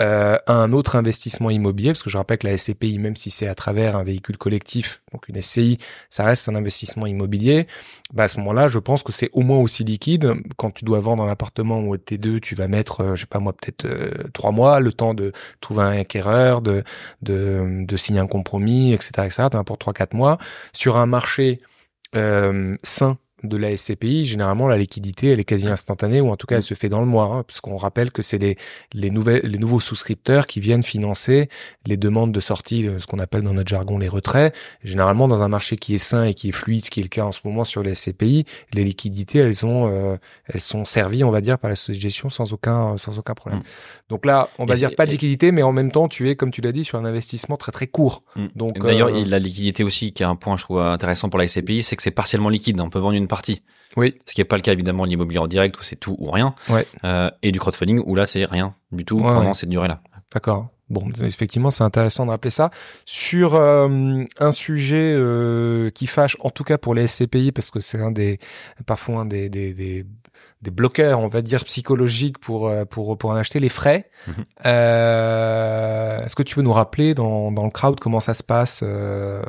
euh, 0.00 0.36
à 0.46 0.52
un 0.52 0.72
autre 0.72 0.96
investissement 0.96 1.48
immobilier, 1.48 1.90
parce 1.90 2.02
que 2.02 2.10
je 2.10 2.18
rappelle 2.18 2.38
que 2.38 2.46
la 2.46 2.58
SCPI, 2.58 2.98
même 2.98 3.16
si 3.16 3.30
c'est 3.30 3.46
à 3.46 3.54
travers 3.54 3.96
un 3.96 4.04
véhicule 4.04 4.36
collectif, 4.36 5.02
donc 5.12 5.28
une 5.28 5.40
SCI, 5.40 5.78
ça 6.10 6.24
reste 6.24 6.48
un 6.50 6.54
investissement 6.54 7.06
immobilier, 7.06 7.66
bah 8.12 8.24
à 8.24 8.28
ce 8.28 8.36
moment-là, 8.38 8.68
je 8.68 8.78
pense 8.78 9.02
que 9.02 9.12
c'est 9.12 9.30
au 9.32 9.40
moins 9.40 9.58
aussi 9.58 9.84
liquide. 9.84 10.34
Quand 10.56 10.70
tu 10.70 10.84
dois 10.84 11.00
vendre 11.00 11.22
un 11.22 11.30
appartement 11.30 11.80
ou 11.80 11.96
T2, 11.96 12.40
tu 12.40 12.54
vas 12.54 12.68
mettre, 12.68 13.00
euh, 13.00 13.16
je 13.16 13.22
sais 13.22 13.26
pas 13.26 13.38
moi, 13.38 13.54
peut-être 13.54 13.86
euh, 13.86 14.10
trois 14.34 14.52
mois, 14.52 14.80
le 14.80 14.92
temps 14.92 15.14
de 15.14 15.32
trouver 15.60 15.84
un 15.84 15.98
acquéreur, 15.98 16.60
de, 16.60 16.84
de, 17.22 17.96
signer 17.96 18.20
un 18.20 18.26
compromis, 18.26 18.92
etc., 18.92 19.10
etc., 19.24 19.48
pour 19.64 19.78
trois, 19.78 19.94
quatre 19.94 20.14
mois. 20.14 20.38
Sur 20.74 20.98
un 20.98 21.06
marché 21.06 21.58
sain, 22.82 23.18
de 23.48 23.56
la 23.56 23.76
SCPI, 23.76 24.24
généralement 24.26 24.68
la 24.68 24.76
liquidité 24.76 25.30
elle 25.30 25.40
est 25.40 25.44
quasi 25.44 25.68
instantanée 25.68 26.20
ou 26.20 26.30
en 26.30 26.36
tout 26.36 26.46
cas 26.46 26.56
elle 26.56 26.62
se 26.62 26.74
fait 26.74 26.88
dans 26.88 27.00
le 27.00 27.06
mois, 27.06 27.26
hein, 27.26 27.42
puisqu'on 27.42 27.76
rappelle 27.76 28.10
que 28.10 28.22
c'est 28.22 28.38
les, 28.38 28.56
les, 28.92 29.10
nouvelles, 29.10 29.42
les 29.44 29.58
nouveaux 29.58 29.80
souscripteurs 29.80 30.46
qui 30.46 30.60
viennent 30.60 30.82
financer 30.82 31.48
les 31.86 31.96
demandes 31.96 32.32
de 32.32 32.40
sortie, 32.40 32.86
euh, 32.86 32.98
ce 32.98 33.06
qu'on 33.06 33.18
appelle 33.18 33.42
dans 33.42 33.54
notre 33.54 33.68
jargon 33.68 33.98
les 33.98 34.08
retraits. 34.08 34.54
généralement 34.84 35.28
dans 35.28 35.42
un 35.42 35.48
marché 35.48 35.76
qui 35.76 35.94
est 35.94 35.98
sain 35.98 36.24
et 36.24 36.34
qui 36.34 36.48
est 36.48 36.52
fluide, 36.52 36.84
ce 36.84 36.90
qui 36.90 37.00
est 37.00 37.02
le 37.02 37.08
cas 37.08 37.24
en 37.24 37.32
ce 37.32 37.40
moment 37.44 37.64
sur 37.64 37.82
les 37.82 37.94
SCPI, 37.94 38.44
les 38.72 38.84
liquidités 38.84 39.38
elles 39.38 39.54
sont 39.54 39.90
euh, 39.90 40.16
elles 40.46 40.60
sont 40.60 40.84
servies 40.84 41.24
on 41.24 41.30
va 41.30 41.40
dire 41.40 41.58
par 41.58 41.70
la 41.70 41.76
société 41.76 41.98
de 41.98 42.02
gestion 42.02 42.30
sans 42.30 42.52
aucun 42.52 42.96
sans 42.96 43.18
aucun 43.18 43.34
problème. 43.34 43.60
Mm. 43.60 44.10
Donc 44.10 44.26
là 44.26 44.48
on 44.58 44.66
va 44.66 44.74
dire 44.74 44.94
pas 44.94 45.06
de 45.06 45.10
liquidité, 45.10 45.52
mais 45.52 45.62
en 45.62 45.72
même 45.72 45.90
temps 45.90 46.08
tu 46.08 46.28
es 46.28 46.36
comme 46.36 46.50
tu 46.50 46.60
l'as 46.60 46.72
dit 46.72 46.84
sur 46.84 46.98
un 46.98 47.04
investissement 47.04 47.56
très 47.56 47.72
très 47.72 47.86
court. 47.86 48.22
Mm. 48.34 48.46
Donc 48.54 48.78
d'ailleurs 48.78 49.08
euh, 49.08 49.24
la 49.24 49.38
liquidité 49.38 49.84
aussi 49.84 50.12
qui 50.12 50.22
est 50.22 50.26
un 50.26 50.36
point 50.36 50.56
je 50.56 50.62
trouve 50.62 50.80
intéressant 50.80 51.28
pour 51.28 51.38
la 51.38 51.46
SCPI, 51.46 51.82
c'est 51.82 51.96
que 51.96 52.02
c'est 52.02 52.10
partiellement 52.10 52.48
liquide. 52.48 52.80
On 52.80 52.90
peut 52.90 52.98
vendre 52.98 53.16
une 53.16 53.28
partie. 53.28 53.35
Oui. 53.96 54.14
Ce 54.26 54.34
qui 54.34 54.40
n'est 54.40 54.46
pas 54.46 54.56
le 54.56 54.62
cas 54.62 54.72
évidemment 54.72 55.04
de 55.04 55.10
l'immobilier 55.10 55.38
en 55.38 55.46
direct 55.46 55.78
où 55.78 55.82
c'est 55.82 55.96
tout 55.96 56.16
ou 56.18 56.30
rien. 56.30 56.54
Ouais. 56.68 56.86
Euh, 57.04 57.30
et 57.42 57.52
du 57.52 57.58
crowdfunding 57.58 58.02
où 58.04 58.14
là 58.14 58.26
c'est 58.26 58.44
rien 58.44 58.74
du 58.92 59.04
tout 59.04 59.18
pendant 59.18 59.54
cette 59.54 59.70
durée-là. 59.70 60.00
D'accord. 60.32 60.68
Bon, 60.88 61.04
effectivement, 61.20 61.72
c'est 61.72 61.82
intéressant 61.82 62.26
de 62.26 62.30
rappeler 62.30 62.50
ça. 62.50 62.70
Sur 63.06 63.56
euh, 63.56 64.22
un 64.38 64.52
sujet 64.52 65.14
euh, 65.16 65.90
qui 65.90 66.06
fâche, 66.06 66.36
en 66.40 66.50
tout 66.50 66.62
cas 66.62 66.78
pour 66.78 66.94
les 66.94 67.08
SCPI, 67.08 67.50
parce 67.50 67.72
que 67.72 67.80
c'est 67.80 68.00
un 68.00 68.12
des 68.12 68.38
parfois 68.86 69.22
un 69.22 69.26
des, 69.26 69.48
des, 69.48 69.74
des, 69.74 70.06
des 70.62 70.70
bloqueurs, 70.70 71.20
on 71.20 71.28
va 71.28 71.42
dire, 71.42 71.64
psychologiques 71.64 72.38
pour, 72.38 72.68
euh, 72.68 72.84
pour, 72.84 73.16
pour 73.18 73.30
en 73.30 73.36
acheter 73.36 73.60
les 73.60 73.68
frais. 73.68 74.10
Mhm. 74.26 74.34
Euh, 74.66 76.24
Est-ce 76.24 76.34
que 76.34 76.42
tu 76.42 76.54
peux 76.54 76.62
nous 76.62 76.72
rappeler 76.72 77.14
dans, 77.14 77.52
dans 77.52 77.64
le 77.64 77.70
crowd 77.70 78.00
comment 78.00 78.20
ça 78.20 78.34
se 78.34 78.42
passe 78.42 78.80
euh... 78.82 79.42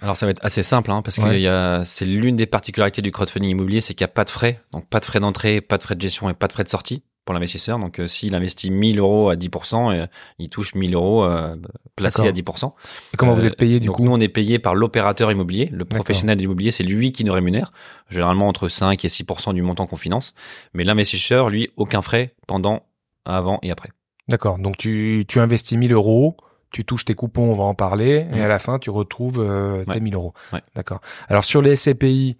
Alors 0.00 0.16
ça 0.16 0.26
va 0.26 0.30
être 0.30 0.44
assez 0.44 0.62
simple, 0.62 0.90
hein, 0.90 1.02
parce 1.02 1.16
que 1.16 1.82
c'est 1.84 2.04
l'une 2.04 2.36
des 2.36 2.46
particularités 2.46 3.02
du 3.02 3.12
crowdfunding 3.12 3.50
immobilier, 3.50 3.80
c'est 3.80 3.94
qu'il 3.94 4.04
n'y 4.04 4.10
a 4.10 4.14
pas 4.14 4.24
de 4.24 4.30
frais, 4.30 4.60
donc 4.72 4.88
pas 4.88 5.00
de 5.00 5.04
frais 5.04 5.20
d'entrée, 5.20 5.60
pas 5.60 5.78
de 5.78 5.82
frais 5.82 5.94
de 5.94 6.00
gestion 6.00 6.28
et 6.28 6.34
pas 6.34 6.46
de 6.46 6.52
frais 6.52 6.64
de 6.64 6.68
sortie 6.68 7.02
pour 7.26 7.34
l'investisseur. 7.34 7.78
Donc, 7.78 7.98
euh, 7.98 8.06
s'il 8.06 8.34
investit 8.34 8.70
1000 8.70 9.00
euros 9.00 9.28
à 9.28 9.36
10%, 9.36 9.92
euh, 9.92 10.06
il 10.38 10.48
touche 10.48 10.74
1000 10.74 10.94
euros 10.94 11.24
euh, 11.24 11.56
placés 11.96 12.26
à 12.26 12.32
10%. 12.32 12.72
Et 13.12 13.16
comment 13.18 13.34
vous 13.34 13.44
êtes 13.44 13.56
payé 13.56 13.80
du 13.80 13.88
donc 13.88 13.96
coup 13.96 14.04
Nous, 14.04 14.12
on 14.12 14.20
est 14.20 14.28
payé 14.28 14.58
par 14.58 14.74
l'opérateur 14.74 15.30
immobilier. 15.30 15.68
Le 15.72 15.84
professionnel 15.84 16.36
de 16.36 16.40
l'immobilier, 16.40 16.70
c'est 16.70 16.84
lui 16.84 17.12
qui 17.12 17.24
nous 17.24 17.32
rémunère, 17.32 17.72
généralement 18.08 18.48
entre 18.48 18.68
5 18.68 19.04
et 19.04 19.08
6% 19.08 19.52
du 19.52 19.60
montant 19.60 19.86
qu'on 19.86 19.96
finance. 19.96 20.34
Mais 20.72 20.84
l'investisseur, 20.84 21.50
lui, 21.50 21.68
aucun 21.76 22.00
frais 22.00 22.34
pendant, 22.46 22.84
avant 23.24 23.58
et 23.62 23.70
après. 23.70 23.90
D'accord. 24.28 24.58
Donc, 24.58 24.76
tu, 24.78 25.26
tu 25.28 25.40
investis 25.40 25.76
1000 25.76 25.92
euros 25.92 26.36
tu 26.72 26.84
touches 26.84 27.06
tes 27.06 27.14
coupons, 27.14 27.52
on 27.52 27.54
va 27.54 27.62
en 27.62 27.74
parler, 27.74 28.26
et 28.34 28.42
à 28.42 28.48
la 28.48 28.58
fin, 28.58 28.78
tu 28.78 28.90
retrouves 28.90 29.42
tes 29.90 30.00
1000 30.00 30.14
euros. 30.14 30.34
D'accord. 30.74 31.00
Alors 31.28 31.44
sur 31.44 31.62
les 31.62 31.74
SCPI, 31.74 32.36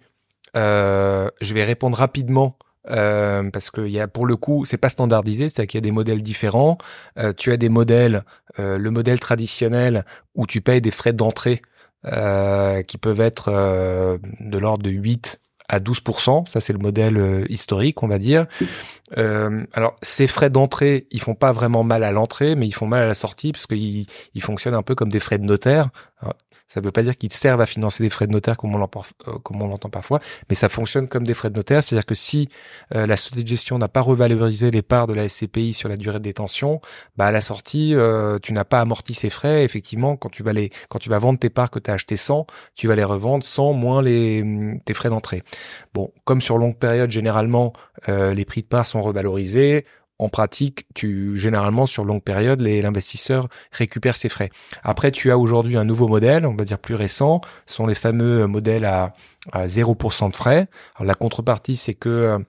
euh, 0.55 1.29
je 1.41 1.53
vais 1.53 1.63
répondre 1.63 1.97
rapidement 1.97 2.57
euh, 2.89 3.49
parce 3.51 3.69
que 3.69 3.81
y 3.87 3.99
a 3.99 4.07
pour 4.07 4.25
le 4.25 4.35
coup, 4.35 4.65
c'est 4.65 4.77
pas 4.77 4.89
standardisé, 4.89 5.49
c'est-à-dire 5.49 5.67
qu'il 5.67 5.77
y 5.77 5.83
a 5.83 5.87
des 5.87 5.91
modèles 5.91 6.21
différents. 6.21 6.77
Euh, 7.17 7.33
tu 7.35 7.51
as 7.51 7.57
des 7.57 7.69
modèles, 7.69 8.23
euh, 8.59 8.77
le 8.77 8.91
modèle 8.91 9.19
traditionnel 9.19 10.05
où 10.35 10.45
tu 10.47 10.61
payes 10.61 10.81
des 10.81 10.91
frais 10.91 11.13
d'entrée 11.13 11.61
qui 12.87 12.97
peuvent 12.97 13.19
être 13.19 13.51
de 14.39 14.57
l'ordre 14.57 14.83
de 14.83 14.89
8 14.89 15.41
à 15.67 15.79
12%, 15.79 16.47
ça 16.47 16.61
c'est 16.61 16.71
le 16.71 16.79
modèle 16.79 17.45
historique, 17.49 18.01
on 18.01 18.07
va 18.07 18.17
dire. 18.17 18.45
alors 19.17 19.95
ces 20.01 20.27
frais 20.27 20.49
d'entrée, 20.49 21.07
ils 21.11 21.19
font 21.19 21.35
pas 21.35 21.51
vraiment 21.51 21.83
mal 21.83 22.03
à 22.03 22.13
l'entrée, 22.13 22.55
mais 22.55 22.65
ils 22.65 22.71
font 22.71 22.87
mal 22.87 23.03
à 23.03 23.07
la 23.07 23.13
sortie 23.13 23.51
parce 23.51 23.67
qu'ils 23.67 24.05
ils 24.35 24.41
fonctionnent 24.41 24.75
un 24.75 24.83
peu 24.83 24.95
comme 24.95 25.09
des 25.09 25.19
frais 25.19 25.37
de 25.37 25.43
notaire. 25.43 25.89
Ça 26.67 26.81
ne 26.81 26.85
veut 26.85 26.91
pas 26.91 27.03
dire 27.03 27.17
qu'ils 27.17 27.31
servent 27.31 27.61
à 27.61 27.65
financer 27.65 28.03
des 28.03 28.09
frais 28.09 28.27
de 28.27 28.31
notaire 28.31 28.57
comme 28.57 28.75
on 28.75 29.67
l'entend 29.67 29.89
parfois, 29.89 30.19
mais 30.49 30.55
ça 30.55 30.69
fonctionne 30.69 31.07
comme 31.07 31.25
des 31.25 31.33
frais 31.33 31.49
de 31.49 31.55
notaire. 31.55 31.83
C'est-à-dire 31.83 32.05
que 32.05 32.15
si 32.15 32.49
euh, 32.93 33.07
la 33.07 33.15
société 33.15 33.43
de 33.43 33.47
gestion 33.47 33.77
n'a 33.77 33.87
pas 33.87 34.01
revalorisé 34.01 34.69
les 34.69 34.81
parts 34.81 35.07
de 35.07 35.13
la 35.13 35.29
SCPI 35.29 35.73
sur 35.73 35.87
la 35.87 35.97
durée 35.97 36.19
de 36.19 36.23
détention, 36.23 36.81
bah 37.15 37.27
à 37.27 37.31
la 37.31 37.41
sortie, 37.41 37.95
euh, 37.95 38.37
tu 38.39 38.51
n'as 38.53 38.65
pas 38.65 38.81
amorti 38.81 39.13
ces 39.13 39.29
frais. 39.29 39.63
Effectivement, 39.63 40.17
quand 40.17 40.29
tu 40.29 40.43
vas 40.43 40.53
les, 40.53 40.71
quand 40.89 40.99
tu 40.99 41.09
vas 41.09 41.19
vendre 41.19 41.39
tes 41.39 41.49
parts 41.49 41.71
que 41.71 41.79
tu 41.79 41.89
as 41.89 41.93
acheté 41.93 42.17
100, 42.17 42.45
tu 42.75 42.87
vas 42.87 42.95
les 42.95 43.03
revendre 43.03 43.43
sans 43.43 43.73
moins 43.73 44.01
les 44.01 44.43
tes 44.85 44.93
frais 44.93 45.09
d'entrée. 45.09 45.43
Bon, 45.93 46.11
comme 46.25 46.41
sur 46.41 46.57
longue 46.57 46.77
période, 46.77 47.11
généralement, 47.11 47.73
euh, 48.09 48.33
les 48.33 48.45
prix 48.45 48.61
de 48.61 48.67
parts 48.67 48.85
sont 48.85 49.01
revalorisés 49.01 49.85
en 50.19 50.29
pratique, 50.29 50.85
tu 50.95 51.37
généralement 51.37 51.85
sur 51.85 52.03
longue 52.03 52.23
période, 52.23 52.61
l'investisseur 52.61 53.47
récupère 53.71 54.15
ses 54.15 54.29
frais. 54.29 54.49
Après, 54.83 55.11
tu 55.11 55.31
as 55.31 55.37
aujourd'hui 55.37 55.77
un 55.77 55.85
nouveau 55.85 56.07
modèle, 56.07 56.45
on 56.45 56.55
va 56.55 56.65
dire 56.65 56.79
plus 56.79 56.95
récent, 56.95 57.41
ce 57.65 57.75
sont 57.75 57.87
les 57.87 57.95
fameux 57.95 58.47
modèles 58.47 58.85
à, 58.85 59.13
à 59.51 59.67
0% 59.67 60.31
de 60.31 60.35
frais. 60.35 60.67
La 60.99 61.13
contrepartie, 61.13 61.77
c'est 61.77 61.93
que 61.93 62.09
euh, 62.09 62.39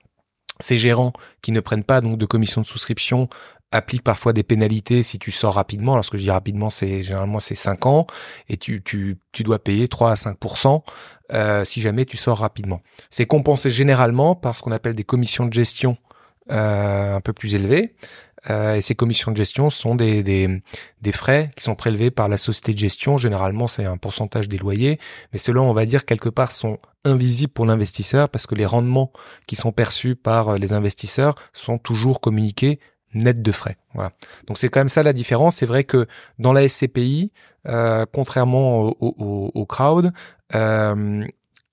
ces 0.61 0.79
gérants 0.79 1.13
qui 1.43 1.53
ne 1.53 1.61
prennent 1.61 1.85
pas 1.85 2.01
donc 2.01 2.19
de 2.19 2.27
commission 2.27 2.61
de 2.61 2.67
souscription 2.67 3.29
appliquent 3.71 4.03
parfois 4.03 4.33
des 4.33 4.43
pénalités 4.43 5.03
si 5.03 5.19
tu 5.19 5.31
sors 5.31 5.55
rapidement. 5.55 5.93
Alors 5.93 6.05
ce 6.05 6.11
que 6.11 6.17
je 6.17 6.23
dis 6.23 6.31
rapidement, 6.31 6.71
c'est 6.71 7.03
généralement 7.03 7.41
c'est 7.41 7.55
5 7.55 7.87
ans 7.87 8.07
et 8.49 8.57
tu, 8.57 8.83
tu, 8.83 9.19
tu 9.33 9.43
dois 9.43 9.59
payer 9.59 9.89
3 9.89 10.11
à 10.11 10.15
5% 10.15 10.83
euh, 11.35 11.65
si 11.65 11.81
jamais 11.81 12.07
tu 12.07 12.17
sors 12.17 12.39
rapidement. 12.39 12.81
C'est 13.11 13.27
compensé 13.27 13.71
généralement 13.71 14.35
par 14.35 14.57
ce 14.57 14.63
qu'on 14.63 14.73
appelle 14.73 14.95
des 14.95 15.05
commissions 15.05 15.47
de 15.47 15.53
gestion 15.53 15.99
un 16.49 17.21
peu 17.21 17.33
plus 17.33 17.55
élevées. 17.55 17.95
Euh, 18.51 18.77
et 18.77 18.83
ces 18.83 18.95
commissions 18.95 19.33
de 19.33 19.37
gestion 19.37 19.71
sont 19.71 19.95
des, 19.95 20.23
des, 20.23 20.63
des, 21.03 21.13
frais 21.13 21.51
qui 21.57 21.65
sont 21.65 21.75
prélevés 21.75 22.11
par 22.11 22.29
la 22.29 22.37
société 22.37 22.73
de 22.73 22.79
gestion. 22.79 23.19
Généralement, 23.19 23.67
c'est 23.67 23.85
un 23.85 23.97
pourcentage 23.97 24.49
des 24.49 24.59
loyers, 24.59 24.99
mais 25.33 25.39
ceux-là, 25.39 25.61
on 25.63 25.73
va 25.73 25.87
dire, 25.87 26.05
quelque 26.05 26.29
part, 26.29 26.53
sont 26.53 26.79
invisibles 27.05 27.53
pour 27.53 27.67
l'investisseur 27.67 28.29
parce 28.29 28.47
que 28.47 28.55
les 28.55 28.67
rendements 28.67 29.13
qui 29.47 29.57
sont 29.57 29.73
perçus 29.73 30.15
par 30.15 30.51
euh, 30.51 30.59
les 30.59 30.73
investisseurs 30.73 31.35
sont 31.53 31.79
toujours 31.79 32.21
communiqués 32.21 32.81
net 33.15 33.43
de 33.43 33.53
frais. 33.53 33.77
Voilà. 33.95 34.13
Donc 34.47 34.59
c'est 34.59 34.69
quand 34.69 34.81
même 34.81 34.89
ça 34.89 35.03
la 35.03 35.15
différence. 35.15 35.57
C'est 35.57 35.67
vrai 35.67 35.85
que 35.85 36.07
dans 36.39 36.53
la 36.53 36.69
SCPI, 36.69 37.33
euh, 37.67 38.05
contrairement 38.13 38.83
au, 38.83 38.97
au, 39.01 39.51
au 39.55 39.67
crowd, 39.67 40.13
euh, 40.55 41.25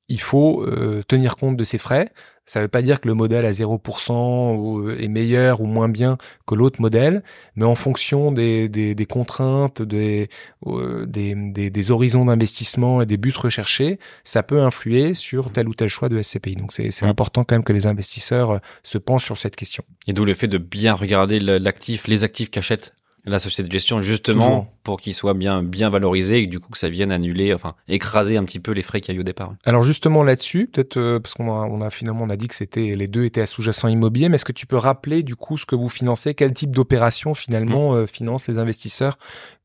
il 0.08 0.22
faut 0.22 0.64
euh, 0.64 1.04
tenir 1.08 1.36
compte 1.36 1.58
de 1.58 1.64
ces 1.64 1.78
frais. 1.78 2.12
Ça 2.48 2.60
ne 2.60 2.66
veut 2.66 2.70
pas 2.70 2.84
dire 2.84 3.02
que 3.02 3.08
le 3.08 3.16
modèle 3.16 3.44
à 3.44 3.52
0% 3.52 5.00
est 5.00 5.08
meilleur 5.08 5.62
ou 5.62 5.66
moins 5.66 5.90
bien 5.90 6.20
que 6.46 6.54
l'autre 6.54 6.80
modèle, 6.80 7.24
mais 7.56 7.66
en 7.66 7.74
fonction 7.74 8.32
des, 8.32 8.70
des, 8.70 8.94
des 8.94 9.06
contraintes, 9.08 9.82
des, 9.82 10.30
euh, 10.68 11.08
des, 11.08 11.34
des, 11.34 11.92
horizons 11.92 12.26
d'investissement 12.26 13.02
et 13.02 13.08
des 13.08 13.18
buts 13.18 13.34
recherchés, 13.36 13.98
ça 14.24 14.44
peut 14.44 14.62
influer 14.62 15.16
sur 15.16 15.52
tel 15.52 15.68
ou 15.68 15.74
tel 15.74 15.90
choix 15.90 16.08
de 16.08 16.22
SCPI. 16.22 16.56
Donc 16.56 16.72
c'est 16.72 17.04
important 17.04 17.44
quand 17.44 17.56
même 17.56 17.64
que 17.64 17.74
les 17.74 17.88
investisseurs 17.88 18.52
euh, 18.52 18.60
se 18.84 19.00
penchent 19.00 19.26
sur 19.26 19.40
cette 19.40 19.56
question. 19.56 19.84
Et 20.08 20.14
d'où 20.14 20.24
le 20.24 20.36
fait 20.36 20.48
de 20.48 20.60
bien 20.60 20.94
regarder 20.94 21.40
l'actif, 21.40 22.08
les 22.08 22.24
actifs 22.24 22.52
qu'achètent 22.52 22.94
la 23.26 23.40
société 23.40 23.68
de 23.68 23.74
gestion 23.74 24.04
justement 24.04 24.75
pour 24.86 25.02
qu'il 25.02 25.14
soit 25.14 25.34
bien 25.34 25.64
bien 25.64 25.90
valorisé 25.90 26.44
et 26.44 26.48
du 26.48 26.62
coup 26.62 26.72
que 26.72 26.78
ça 26.78 26.88
vienne 26.88 27.12
annuler 27.12 27.54
enfin 27.54 27.76
écraser 27.90 28.38
un 28.38 28.46
petit 28.46 28.60
peu 28.60 28.72
les 28.72 28.84
frais 28.84 29.02
qu'il 29.02 29.14
y 29.14 29.16
a 29.16 29.18
eu 29.18 29.22
au 29.22 29.24
départ. 29.24 29.56
Alors 29.66 29.84
justement 29.84 30.24
là-dessus, 30.24 30.68
peut-être 30.68 30.96
euh, 30.98 31.20
parce 31.20 31.34
qu'on 31.34 31.50
a, 31.50 31.66
on 31.66 31.82
a 31.82 31.90
finalement 31.90 32.24
on 32.24 32.30
a 32.30 32.38
dit 32.38 32.48
que 32.48 32.56
c'était 32.56 32.96
les 32.96 33.08
deux 33.08 33.26
étaient 33.26 33.42
à 33.42 33.48
sous-jacent 33.48 33.90
immobilier, 33.90 34.30
mais 34.30 34.36
est-ce 34.36 34.46
que 34.46 34.54
tu 34.54 34.68
peux 34.68 34.78
rappeler 34.78 35.24
du 35.24 35.36
coup 35.36 35.58
ce 35.58 35.66
que 35.66 35.76
vous 35.76 35.90
financez, 35.90 36.36
quel 36.36 36.54
type 36.54 36.74
d'opération 36.74 37.34
finalement 37.34 37.92
mmh. 37.92 37.98
euh, 37.98 38.08
financent 38.08 38.48
les 38.48 38.60
investisseurs 38.60 39.18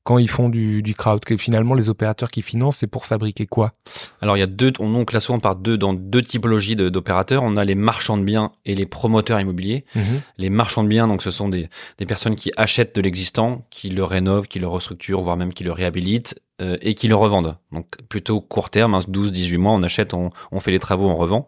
quand 0.03 0.17
ils 0.17 0.31
font 0.31 0.49
du, 0.49 0.83
du 0.83 0.95
crowd? 0.95 1.21
Que 1.21 1.37
finalement 1.37 1.75
les 1.75 1.91
opérateurs 1.91 2.31
qui 2.31 2.41
financent 2.41 2.79
c'est 2.79 2.87
pour 2.87 3.05
fabriquer 3.05 3.45
quoi? 3.47 3.75
Alors 4.23 4.39
il 4.39 4.41
y 4.41 4.43
a 4.43 4.47
deux 4.47 4.73
on 4.79 4.91
donc 4.91 5.13
là 5.13 5.21
souvent 5.21 5.39
par 5.39 5.57
deux 5.57 5.77
dans 5.77 5.93
deux 5.93 6.23
typologies 6.23 6.77
d'opérateurs, 6.77 7.43
on 7.43 7.59
a 7.59 7.65
les 7.65 7.75
marchands 7.75 8.17
de 8.17 8.23
biens 8.23 8.53
et 8.65 8.75
les 8.75 8.87
promoteurs 8.87 9.39
immobiliers. 9.39 9.85
Mmh. 9.95 10.01
Les 10.39 10.49
marchands 10.49 10.83
de 10.83 10.89
biens 10.89 11.07
donc 11.07 11.23
ce 11.23 11.31
sont 11.31 11.51
des, 11.51 11.69
des 11.99 12.07
personnes 12.07 12.37
qui 12.37 12.51
achètent 12.57 12.95
de 12.95 13.03
l'existant, 13.03 13.67
qui 13.69 13.91
le 13.91 14.03
rénovent, 14.05 14.47
qui 14.47 14.59
le 14.59 14.69
restructurent 14.69 15.10
voire 15.15 15.37
même 15.37 15.53
qui 15.53 15.65
le 15.65 15.73
réhabilitent 15.73 16.41
euh, 16.61 16.77
et 16.81 16.95
qui 16.95 17.09
le 17.09 17.17
revendent. 17.17 17.57
Donc 17.73 17.87
plutôt 18.09 18.41
court 18.41 18.71
terme, 18.71 18.99
12 19.07 19.29
hein, 19.29 19.33
18 19.33 19.57
mois, 19.59 19.73
on 19.73 19.83
achète, 19.83 20.15
on, 20.15 20.31
on 20.53 20.61
fait 20.61 20.71
les 20.71 20.79
travaux, 20.79 21.09
on 21.09 21.17
revend. 21.17 21.47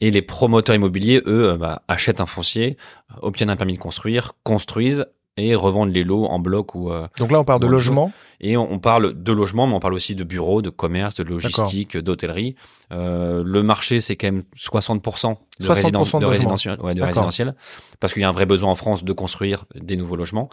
Et 0.00 0.10
les 0.10 0.22
promoteurs 0.22 0.74
immobiliers, 0.74 1.22
eux, 1.26 1.50
euh, 1.50 1.56
bah, 1.56 1.82
achètent 1.88 2.20
un 2.20 2.26
foncier, 2.26 2.76
obtiennent 3.20 3.50
un 3.50 3.56
permis 3.56 3.74
de 3.74 3.78
construire, 3.78 4.32
construisent, 4.44 5.06
et 5.40 5.54
revendre 5.54 5.92
les 5.92 6.04
lots 6.04 6.26
en 6.26 6.38
bloc 6.38 6.74
ou. 6.74 6.90
Euh, 6.90 7.06
Donc 7.18 7.30
là, 7.30 7.40
on 7.40 7.44
parle 7.44 7.60
de 7.60 7.66
logement. 7.66 8.12
Et 8.42 8.56
on, 8.56 8.78
parle 8.78 9.22
de 9.22 9.32
logement, 9.32 9.66
mais 9.66 9.74
on 9.74 9.80
parle 9.80 9.92
aussi 9.92 10.14
de 10.14 10.24
bureaux, 10.24 10.62
de 10.62 10.70
commerce, 10.70 11.14
de 11.14 11.22
logistique, 11.22 11.98
d'hôtellerie. 11.98 12.54
Euh, 12.90 13.42
le 13.44 13.62
marché, 13.62 14.00
c'est 14.00 14.16
quand 14.16 14.28
même 14.28 14.44
60% 14.56 15.36
de, 15.60 15.66
60 15.66 16.20
de, 16.22 16.26
résidentiel, 16.26 16.80
ouais, 16.80 16.94
de 16.94 17.02
résidentiel, 17.02 17.54
parce 18.00 18.14
qu'il 18.14 18.22
y 18.22 18.24
a 18.24 18.30
un 18.30 18.32
vrai 18.32 18.46
besoin 18.46 18.70
en 18.70 18.76
France 18.76 19.04
de 19.04 19.12
construire 19.12 19.66
des 19.74 19.98
nouveaux 19.98 20.16
logements, 20.16 20.48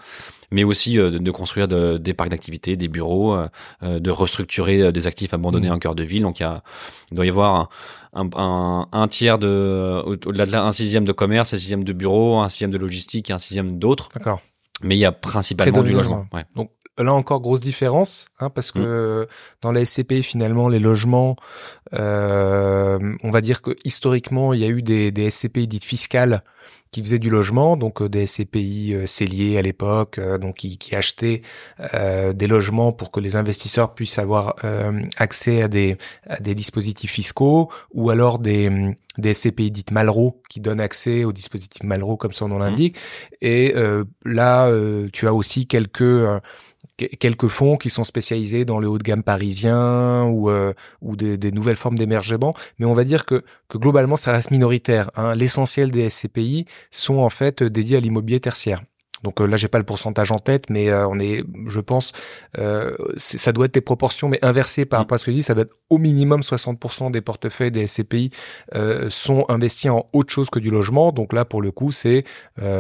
mais 0.52 0.66
aussi 0.66 1.00
euh, 1.00 1.12
de, 1.12 1.32
construire 1.32 1.70
des 1.70 2.14
parcs 2.14 2.30
d'activités, 2.30 2.76
des 2.76 2.90
bureaux, 2.90 3.38
euh, 3.38 4.00
de 4.00 4.12
restructurer 4.12 4.92
des 4.92 5.08
actifs 5.08 5.34
abandonnés 5.34 5.70
mmh. 5.70 5.74
en 5.74 5.80
cœur 5.80 5.96
de 5.96 6.04
ville. 6.04 6.24
Donc 6.24 6.42
il, 6.42 6.44
y 6.44 6.46
a, 6.46 6.64
il 7.12 7.16
doit 7.16 7.26
y 7.26 7.30
avoir 7.30 7.70
un, 8.12 8.30
un, 8.36 8.88
un, 8.92 9.08
tiers 9.08 9.40
de, 9.40 10.04
au-delà 10.06 10.46
de 10.46 10.52
là, 10.52 10.66
un 10.66 10.74
sixième 10.74 11.06
de 11.06 11.14
commerce, 11.14 11.54
un 11.54 11.58
sixième 11.58 11.86
de 11.86 11.94
bureaux, 11.94 12.40
un 12.40 12.50
sixième 12.50 12.72
de 12.72 12.78
logistique 12.78 13.30
et 13.30 13.34
un 13.34 13.40
sixième 13.40 13.80
d'autres. 13.80 14.10
D'accord. 14.14 14.42
Mais 14.82 14.96
il 14.96 15.00
y 15.00 15.06
a 15.06 15.12
principalement 15.12 15.84
du 15.84 15.94
logement. 15.94 16.26
Ouais. 16.34 16.46
Donc 16.56 16.72
là 16.98 17.14
encore 17.14 17.42
grosse 17.42 17.60
différence, 17.60 18.30
hein, 18.40 18.50
parce 18.50 18.72
que 18.72 19.24
mm. 19.24 19.28
dans 19.62 19.72
la 19.72 19.86
SCP 19.86 20.22
finalement 20.24 20.68
les 20.70 20.80
logements, 20.80 21.36
euh, 21.94 23.16
on 23.24 23.30
va 23.30 23.42
dire 23.42 23.62
que 23.62 23.76
historiquement 23.84 24.54
il 24.54 24.62
y 24.62 24.66
a 24.66 24.68
eu 24.68 24.82
des, 24.82 25.12
des 25.12 25.30
SCPI 25.30 25.68
dites 25.68 25.86
fiscales 25.86 26.44
qui 26.92 27.02
faisaient 27.02 27.20
du 27.20 27.30
logement, 27.30 27.78
donc 27.78 28.02
euh, 28.02 28.10
des 28.10 28.26
SCPI 28.26 28.94
euh, 28.94 29.06
celliers 29.06 29.58
à 29.58 29.62
l'époque, 29.62 30.20
euh, 30.20 30.38
donc 30.38 30.56
qui, 30.58 30.78
qui 30.78 30.96
achetaient 30.96 31.42
euh, 31.94 32.34
des 32.34 32.48
logements 32.48 32.92
pour 32.92 33.12
que 33.12 33.20
les 33.20 33.36
investisseurs 33.36 33.94
puissent 33.94 34.20
avoir 34.20 34.56
accès 35.18 35.62
à 35.62 35.68
des, 35.68 35.98
à 36.28 36.40
des 36.40 36.56
dispositifs 36.56 37.12
fiscaux, 37.12 37.70
ou 37.94 38.10
alors 38.10 38.40
des, 38.40 38.96
des 39.18 39.34
SCPI 39.34 39.72
dites 39.72 39.92
Malraux 39.92 40.42
qui 40.50 40.60
donnent 40.60 40.82
accès 40.82 41.24
aux 41.24 41.34
dispositifs 41.34 41.84
Malraux 41.84 42.18
comme 42.18 42.32
son 42.32 42.48
nom 42.48 42.58
mmh. 42.58 42.60
l'indique. 42.60 42.98
Et 43.42 43.74
là, 44.26 44.72
tu 45.12 45.28
as 45.28 45.34
aussi 45.34 45.68
quelques 45.68 46.42
quelques 46.98 47.48
fonds 47.48 47.78
qui 47.78 47.90
sont 47.90 48.04
spécialisés 48.04 48.66
dans 48.66 48.80
le 48.80 48.88
haut 48.88 48.98
de 48.98 49.04
gamme 49.04 49.24
parisien 49.24 50.26
ou 50.26 50.50
euh, 50.50 50.74
ou 51.02 51.16
des, 51.16 51.38
des, 51.38 51.52
nouvelles 51.52 51.76
formes 51.76 51.98
d'émergement, 51.98 52.56
mais 52.80 52.86
on 52.86 52.94
va 52.94 53.04
dire 53.04 53.26
que 53.26 53.44
que 53.68 53.78
globalement 53.78 54.18
ça 54.18 54.32
reste 54.32 54.52
minoritaire. 54.52 55.12
Hein. 55.16 55.36
L'essentiel 55.36 55.92
des 55.92 56.10
SCPI 56.10 56.66
sont 56.92 57.18
en 57.18 57.30
fait 57.30 57.64
dédiés 57.64 57.98
à 57.98 58.00
l'immobilier 58.00 58.40
tertiaire. 58.40 58.82
Donc 59.24 59.42
euh, 59.42 59.46
là, 59.46 59.58
j'ai 59.58 59.68
pas 59.68 59.78
le 59.78 59.84
pourcentage 59.84 60.32
en 60.32 60.40
tête, 60.40 60.70
mais 60.70 60.90
euh, 60.90 61.08
on 61.08 61.20
est, 61.20 61.44
je 61.66 61.80
pense, 61.80 62.12
euh, 62.58 62.96
ça 63.18 63.52
doit 63.52 63.66
être 63.66 63.74
des 63.74 63.82
proportions, 63.82 64.30
mais 64.30 64.40
inversées 64.44 64.86
par 64.86 65.00
rapport 65.00 65.16
à 65.16 65.18
ce 65.18 65.26
que 65.26 65.32
je 65.32 65.38
dis, 65.38 65.44
ça 65.44 65.54
doit 65.54 65.64
être 65.64 65.76
au 65.90 65.98
minimum 65.98 66.42
60% 66.42 67.12
des 67.12 67.22
portefeuilles 67.22 67.72
des 67.72 67.88
SCPI 67.88 68.32
euh, 68.76 69.10
sont 69.10 69.46
investis 69.50 69.90
en 69.90 70.06
autre 70.14 70.32
chose 70.32 70.50
que 70.50 70.60
du 70.60 70.70
logement. 70.70 71.12
Donc 71.12 71.34
là, 71.34 71.46
pour 71.46 71.62
le 71.62 71.72
coup, 71.72 71.92
c'est 71.92 72.24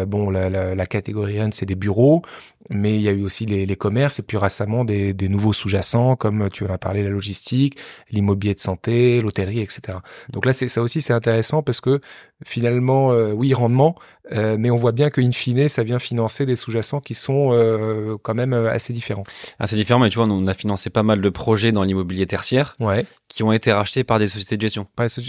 bon, 0.07 0.29
la, 0.29 0.49
la, 0.49 0.75
la, 0.75 0.85
catégorie 0.85 1.37
N, 1.37 1.51
c'est 1.51 1.65
des 1.65 1.75
bureaux, 1.75 2.21
mais 2.69 2.95
il 2.95 3.01
y 3.01 3.07
a 3.09 3.11
eu 3.11 3.23
aussi 3.23 3.45
les, 3.45 3.65
les 3.65 3.75
commerces 3.75 4.19
et 4.19 4.23
puis 4.23 4.37
récemment 4.37 4.85
des, 4.85 5.13
des 5.13 5.29
nouveaux 5.29 5.53
sous-jacents 5.53 6.15
comme 6.15 6.49
tu 6.49 6.65
en 6.65 6.69
as 6.69 6.77
parlé, 6.77 7.03
la 7.03 7.09
logistique, 7.09 7.77
l'immobilier 8.11 8.53
de 8.53 8.59
santé, 8.59 9.21
l'hôtellerie, 9.21 9.61
etc. 9.61 9.99
Donc 10.31 10.45
là, 10.45 10.53
c'est 10.53 10.67
ça 10.67 10.81
aussi, 10.81 11.01
c'est 11.01 11.13
intéressant 11.13 11.63
parce 11.63 11.81
que 11.81 12.01
finalement, 12.45 13.09
oui, 13.09 13.53
rendement, 13.53 13.95
mais 14.31 14.69
on 14.69 14.75
voit 14.75 14.91
bien 14.91 15.09
qu'in 15.09 15.31
fine, 15.31 15.67
ça 15.69 15.83
vient 15.83 15.99
financer 15.99 16.45
des 16.45 16.55
sous-jacents 16.55 16.99
qui 16.99 17.13
sont 17.13 17.49
euh, 17.51 18.17
quand 18.21 18.33
même 18.33 18.53
euh, 18.53 18.71
assez 18.71 18.93
différents. 18.93 19.23
Assez 19.59 19.75
différents, 19.75 19.99
mais 19.99 20.09
tu 20.09 20.17
vois, 20.17 20.27
on 20.27 20.45
a 20.45 20.53
financé 20.53 20.89
pas 20.89 21.03
mal 21.03 21.21
de 21.21 21.29
projets 21.29 21.71
dans 21.71 21.83
l'immobilier 21.83 22.25
tertiaire 22.25 22.75
ouais. 22.79 23.05
qui 23.27 23.43
ont 23.43 23.51
été 23.51 23.71
rachetés 23.71 24.03
par 24.03 24.19
des 24.19 24.27
sociétés 24.27 24.57
de 24.57 24.61
gestion. 24.61 24.87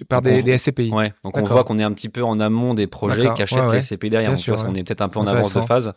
Par, 0.08 0.22
des, 0.22 0.58
SCPI. 0.58 0.90
Ouais. 0.90 1.12
Donc 1.24 1.36
on 1.36 1.44
voit 1.44 1.64
qu'on 1.64 1.78
est 1.78 1.84
un 1.84 1.92
petit 1.92 2.08
peu 2.08 2.22
en 2.22 2.40
amont 2.40 2.74
des 2.74 2.86
projets 2.86 3.32
qui 3.34 3.42
achètent 3.42 3.72
les 3.72 3.82
SCPI 3.82 4.10
derrière. 4.10 4.34
donc 4.34 4.58
on 4.66 4.74
est 4.74 4.84
peut-être 4.84 5.02
un 5.02 5.08
peu 5.08 5.18
en 5.18 5.26
avance 5.26 5.54
de 5.54 5.62
phase. 5.62 5.92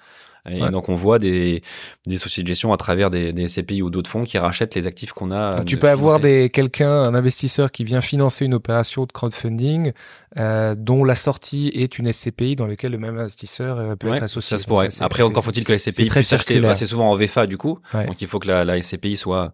Et 0.50 0.60
donc 0.70 0.90
on 0.90 0.96
voit 0.96 1.20
des, 1.20 1.62
des 2.08 2.18
sociétés 2.18 2.44
de 2.44 2.48
gestion 2.48 2.74
à 2.74 2.78
travers 2.78 3.10
des, 3.12 3.32
des 3.32 3.48
SCPI 3.48 3.82
ou 3.82 3.90
d'autres 3.90 4.10
fonds 4.10 4.24
qui 4.24 4.38
rachètent 4.38 4.74
les 4.76 4.88
actifs 4.88 5.14
qu'on 5.14 5.32
a. 5.32 5.64
tu 5.64 5.78
peux 5.78 5.90
avoir 5.90 6.20
des 6.20 6.50
quelqu'un, 6.50 6.92
un 6.92 7.14
investisseur 7.14 7.72
qui 7.72 7.84
vient 7.84 8.02
financer 8.02 8.46
une 8.46 8.54
opération 8.54 9.06
de 9.06 9.12
crowdfunding 9.12 9.92
euh, 10.38 10.76
dont 10.76 11.04
la 11.04 11.16
sortie 11.16 11.72
est 11.76 12.00
une 12.00 12.12
SCPI 12.12 12.56
dans 12.56 12.66
laquelle 12.66 12.92
le 12.92 12.98
même 12.98 13.18
investisseur 13.18 13.78
euh, 13.78 13.96
peut 13.96 14.14
être 14.16 14.24
associé. 14.24 14.58
Ça 14.58 14.62
se 14.62 14.68
pourrait. 14.68 14.90
Après 15.00 15.24
encore 15.24 15.44
faut-il 15.44 15.64
que 15.64 15.72
la 15.72 15.78
SCPI 15.78 16.08
puisse 16.08 16.34
acheter 16.34 16.66
assez 16.66 16.86
souvent 16.86 17.12
en 17.12 17.16
VFA 17.16 17.46
du 17.48 17.58
coup. 17.58 17.80
Donc 17.94 18.22
il 18.22 18.28
faut 18.28 18.40
que 18.40 18.48
la, 18.48 18.66
la 18.66 18.82
SCPI 18.82 19.18
soit 19.18 19.54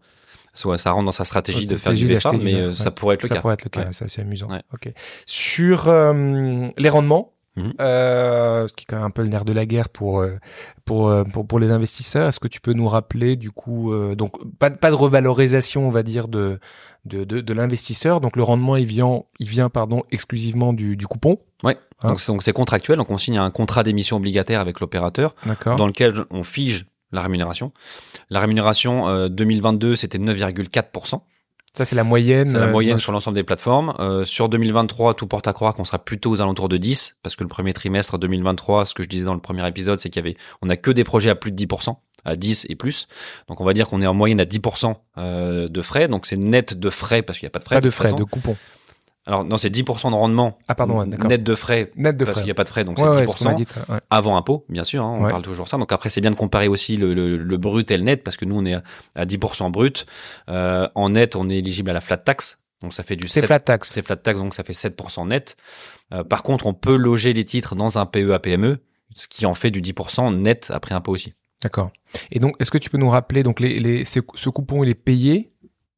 soit 0.57 0.77
ça 0.77 0.91
rentre 0.91 1.05
dans 1.05 1.11
sa 1.11 1.23
stratégie 1.23 1.65
de 1.65 1.75
faire 1.75 1.93
du 1.93 2.07
VFA, 2.07 2.31
mais 2.33 2.55
euh, 2.55 2.73
ça 2.73 2.91
pourrait 2.91 3.15
être 3.15 3.23
le 3.23 3.29
cas. 3.29 3.35
Ça 3.35 3.41
pourrait 3.41 3.53
être 3.53 3.65
le 3.65 3.69
cas, 3.69 3.87
c'est 3.91 4.05
assez 4.05 4.21
amusant. 4.21 4.47
Ok. 4.73 4.91
Sur 5.25 5.87
euh, 5.87 6.67
les 6.77 6.89
rendements, 6.89 7.33
Mhm. 7.57 7.73
Euh, 7.81 8.67
ce 8.67 8.73
qui 8.73 8.83
est 8.83 8.85
quand 8.85 8.97
même 8.97 9.05
un 9.05 9.09
peu 9.09 9.23
le 9.23 9.29
nerf 9.29 9.43
de 9.43 9.51
la 9.51 9.65
guerre 9.65 9.89
pour 9.89 10.19
euh, 10.21 10.37
pour 10.85 11.09
euh, 11.09 11.23
pour, 11.23 11.45
pour 11.47 11.59
les 11.59 11.71
investisseurs. 11.71 12.27
Est-ce 12.27 12.39
que 12.39 12.47
tu 12.47 12.61
peux 12.61 12.73
nous 12.73 12.87
rappeler 12.87 13.35
du 13.35 13.51
coup 13.51 13.93
donc 14.15 14.31
pas 14.59 14.69
pas 14.69 14.91
de 14.91 14.95
revalorisation 14.95 15.87
on 15.87 15.91
va 15.91 16.03
dire 16.03 16.27
de 16.27 16.59
de, 17.05 17.23
de, 17.23 17.41
de 17.41 17.53
l'investisseur. 17.53 18.21
Donc 18.21 18.35
le 18.35 18.43
rendement 18.43 18.75
il 18.75 18.85
vient 18.85 19.23
il 19.39 19.49
vient 19.49 19.69
pardon 19.69 20.03
exclusivement 20.11 20.71
du, 20.71 20.95
du 20.95 21.07
coupon. 21.07 21.39
Ouais. 21.63 21.77
Hein 22.03 22.13
donc 22.27 22.43
c'est 22.43 22.53
contractuel. 22.53 22.97
Donc 22.97 23.09
on 23.09 23.17
signe 23.17 23.39
un 23.39 23.49
contrat 23.49 23.81
d'émission 23.83 24.17
obligataire 24.17 24.59
avec 24.59 24.79
l'opérateur 24.79 25.35
dans 25.65 25.87
lequel 25.87 26.25
on 26.29 26.43
fige 26.43 26.85
la 27.11 27.21
rémunération. 27.21 27.71
La 28.29 28.39
rémunération 28.39 29.27
2022 29.29 29.95
c'était 29.95 30.19
9,4 30.19 31.21
Ça, 31.77 31.85
c'est 31.85 31.95
la 31.95 32.03
moyenne. 32.03 32.47
C'est 32.47 32.59
la 32.59 32.67
moyenne 32.67 32.99
sur 32.99 33.11
l'ensemble 33.11 33.35
des 33.35 33.43
plateformes. 33.43 33.93
sur 34.25 34.49
2023, 34.49 35.13
tout 35.13 35.27
porte 35.27 35.47
à 35.47 35.53
croire 35.53 35.73
qu'on 35.73 35.85
sera 35.85 35.99
plutôt 35.99 36.31
aux 36.31 36.41
alentours 36.41 36.69
de 36.69 36.77
10, 36.77 37.19
parce 37.23 37.35
que 37.35 37.43
le 37.43 37.49
premier 37.49 37.73
trimestre 37.73 38.17
2023, 38.17 38.85
ce 38.85 38.93
que 38.93 39.03
je 39.03 39.09
disais 39.09 39.25
dans 39.25 39.33
le 39.33 39.39
premier 39.39 39.67
épisode, 39.67 39.99
c'est 39.99 40.09
qu'il 40.09 40.23
y 40.23 40.27
avait, 40.27 40.37
on 40.61 40.69
a 40.69 40.77
que 40.77 40.91
des 40.91 41.03
projets 41.03 41.29
à 41.29 41.35
plus 41.35 41.51
de 41.51 41.65
10% 41.65 41.95
à 42.25 42.35
10 42.35 42.67
et 42.69 42.75
plus. 42.75 43.07
Donc 43.47 43.61
on 43.61 43.65
va 43.65 43.73
dire 43.73 43.87
qu'on 43.87 44.01
est 44.01 44.07
en 44.07 44.13
moyenne 44.13 44.39
à 44.39 44.45
10% 44.45 44.95
de 45.69 45.81
frais. 45.81 46.07
Donc 46.07 46.25
c'est 46.25 46.37
net 46.37 46.77
de 46.77 46.89
frais 46.89 47.21
parce 47.21 47.39
qu'il 47.39 47.45
n'y 47.45 47.51
a 47.51 47.51
pas 47.51 47.59
de 47.59 47.65
frais. 47.65 47.75
Pas 47.75 47.81
de, 47.81 47.89
frais, 47.89 48.13
de 48.13 48.23
coupons. 48.23 48.57
Alors 49.27 49.43
non, 49.43 49.57
c'est 49.57 49.69
10% 49.69 50.09
de 50.09 50.15
rendement 50.15 50.57
ah, 50.69 50.73
pardon, 50.73 51.05
net 51.05 51.43
de 51.43 51.53
frais, 51.53 51.91
net 51.97 52.15
de 52.15 52.23
parce 52.23 52.37
qu'il 52.37 52.45
n'y 52.45 52.51
a 52.51 52.55
pas 52.55 52.63
de 52.63 52.69
frais, 52.69 52.85
donc 52.85 52.97
c'est 52.97 53.03
10% 53.03 53.65
avant 54.09 54.37
impôt, 54.37 54.65
bien 54.69 54.85
sûr, 54.85 55.03
hein, 55.03 55.17
on 55.19 55.27
parle 55.27 55.41
toujours 55.41 55.67
ça. 55.67 55.77
Donc 55.77 55.91
après, 55.91 56.09
c'est 56.09 56.21
bien 56.21 56.31
de 56.31 56.37
comparer 56.37 56.69
aussi 56.69 56.95
le, 56.95 57.13
le, 57.13 57.57
brut 57.57 57.91
et 57.91 57.97
le 57.97 58.03
net, 58.03 58.23
parce 58.23 58.37
que 58.37 58.45
nous, 58.45 58.57
on 58.57 58.65
est 58.65 58.75
à 59.15 59.25
10% 59.25 59.69
brut. 59.69 60.05
Euh, 60.47 60.87
en 60.95 61.09
net, 61.09 61.35
on 61.35 61.49
est 61.49 61.57
éligible 61.57 61.89
à 61.89 61.93
la 61.93 61.99
flat 61.99 62.15
tax, 62.15 62.63
donc 62.81 62.93
ça 62.93 63.03
fait 63.03 63.17
du 63.17 63.27
C'est 63.27 63.45
flat 63.45 63.59
tax. 63.59 63.91
C'est 63.91 64.01
flat 64.01 64.15
tax, 64.15 64.39
donc 64.39 64.53
ça 64.53 64.63
fait 64.63 64.71
7% 64.71 65.27
net. 65.27 65.57
Euh, 66.13 66.23
par 66.23 66.41
contre, 66.41 66.65
on 66.65 66.73
peut 66.73 66.95
loger 66.95 67.33
les 67.33 67.43
titres 67.43 67.75
dans 67.75 67.97
un 67.97 68.05
PEA 68.05 68.39
PME, 68.41 68.79
ce 69.13 69.27
qui 69.27 69.45
en 69.45 69.55
fait 69.55 69.71
du 69.71 69.81
10% 69.81 70.37
net 70.37 70.71
après 70.73 70.95
impôt 70.95 71.11
aussi. 71.11 71.33
D'accord. 71.61 71.91
Et 72.31 72.39
donc, 72.39 72.55
est-ce 72.61 72.71
que 72.71 72.77
tu 72.77 72.89
peux 72.89 72.97
nous 72.97 73.09
rappeler, 73.09 73.43
donc 73.43 73.59
les, 73.59 73.77
les, 73.79 74.05
ce 74.05 74.21
coupon, 74.21 74.85
il 74.85 74.89
est 74.89 74.95
payé 74.95 75.49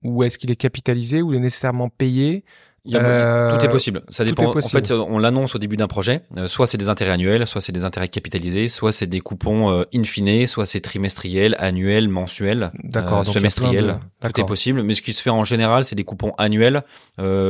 ou 0.01 0.23
est-ce 0.23 0.37
qu'il 0.37 0.49
est 0.49 0.55
capitalisé 0.55 1.21
ou 1.21 1.33
il 1.33 1.37
est 1.37 1.41
nécessairement 1.41 1.89
payé 1.89 2.43
euh, 2.87 3.57
tout 3.57 3.65
est 3.65 3.69
possible. 3.69 4.01
Ça 4.09 4.23
dépend. 4.23 4.55
En 4.55 4.61
fait, 4.61 4.91
on 4.91 5.19
l'annonce 5.19 5.55
au 5.55 5.59
début 5.59 5.77
d'un 5.77 5.87
projet. 5.87 6.21
Euh, 6.37 6.47
soit 6.47 6.67
c'est 6.67 6.77
des 6.77 6.89
intérêts 6.89 7.11
annuels, 7.11 7.45
soit 7.47 7.61
c'est 7.61 7.71
des 7.71 7.83
intérêts 7.83 8.07
capitalisés, 8.07 8.67
soit 8.67 8.91
c'est 8.91 9.07
des 9.07 9.19
coupons 9.19 9.71
euh, 9.71 9.83
in 9.93 10.03
fine, 10.03 10.47
soit 10.47 10.65
c'est 10.65 10.81
trimestriel, 10.81 11.55
annuel, 11.59 12.07
mensuel, 12.09 12.71
D'accord, 12.83 13.25
semestriel. 13.25 13.99
Tout 14.21 14.39
est 14.39 14.45
possible. 14.45 14.83
Mais 14.83 14.95
ce 14.95 15.01
qui 15.01 15.13
se 15.13 15.21
fait 15.21 15.29
en 15.29 15.43
général, 15.43 15.85
c'est 15.85 15.95
des 15.95 16.03
coupons 16.03 16.33
annuels 16.37 16.83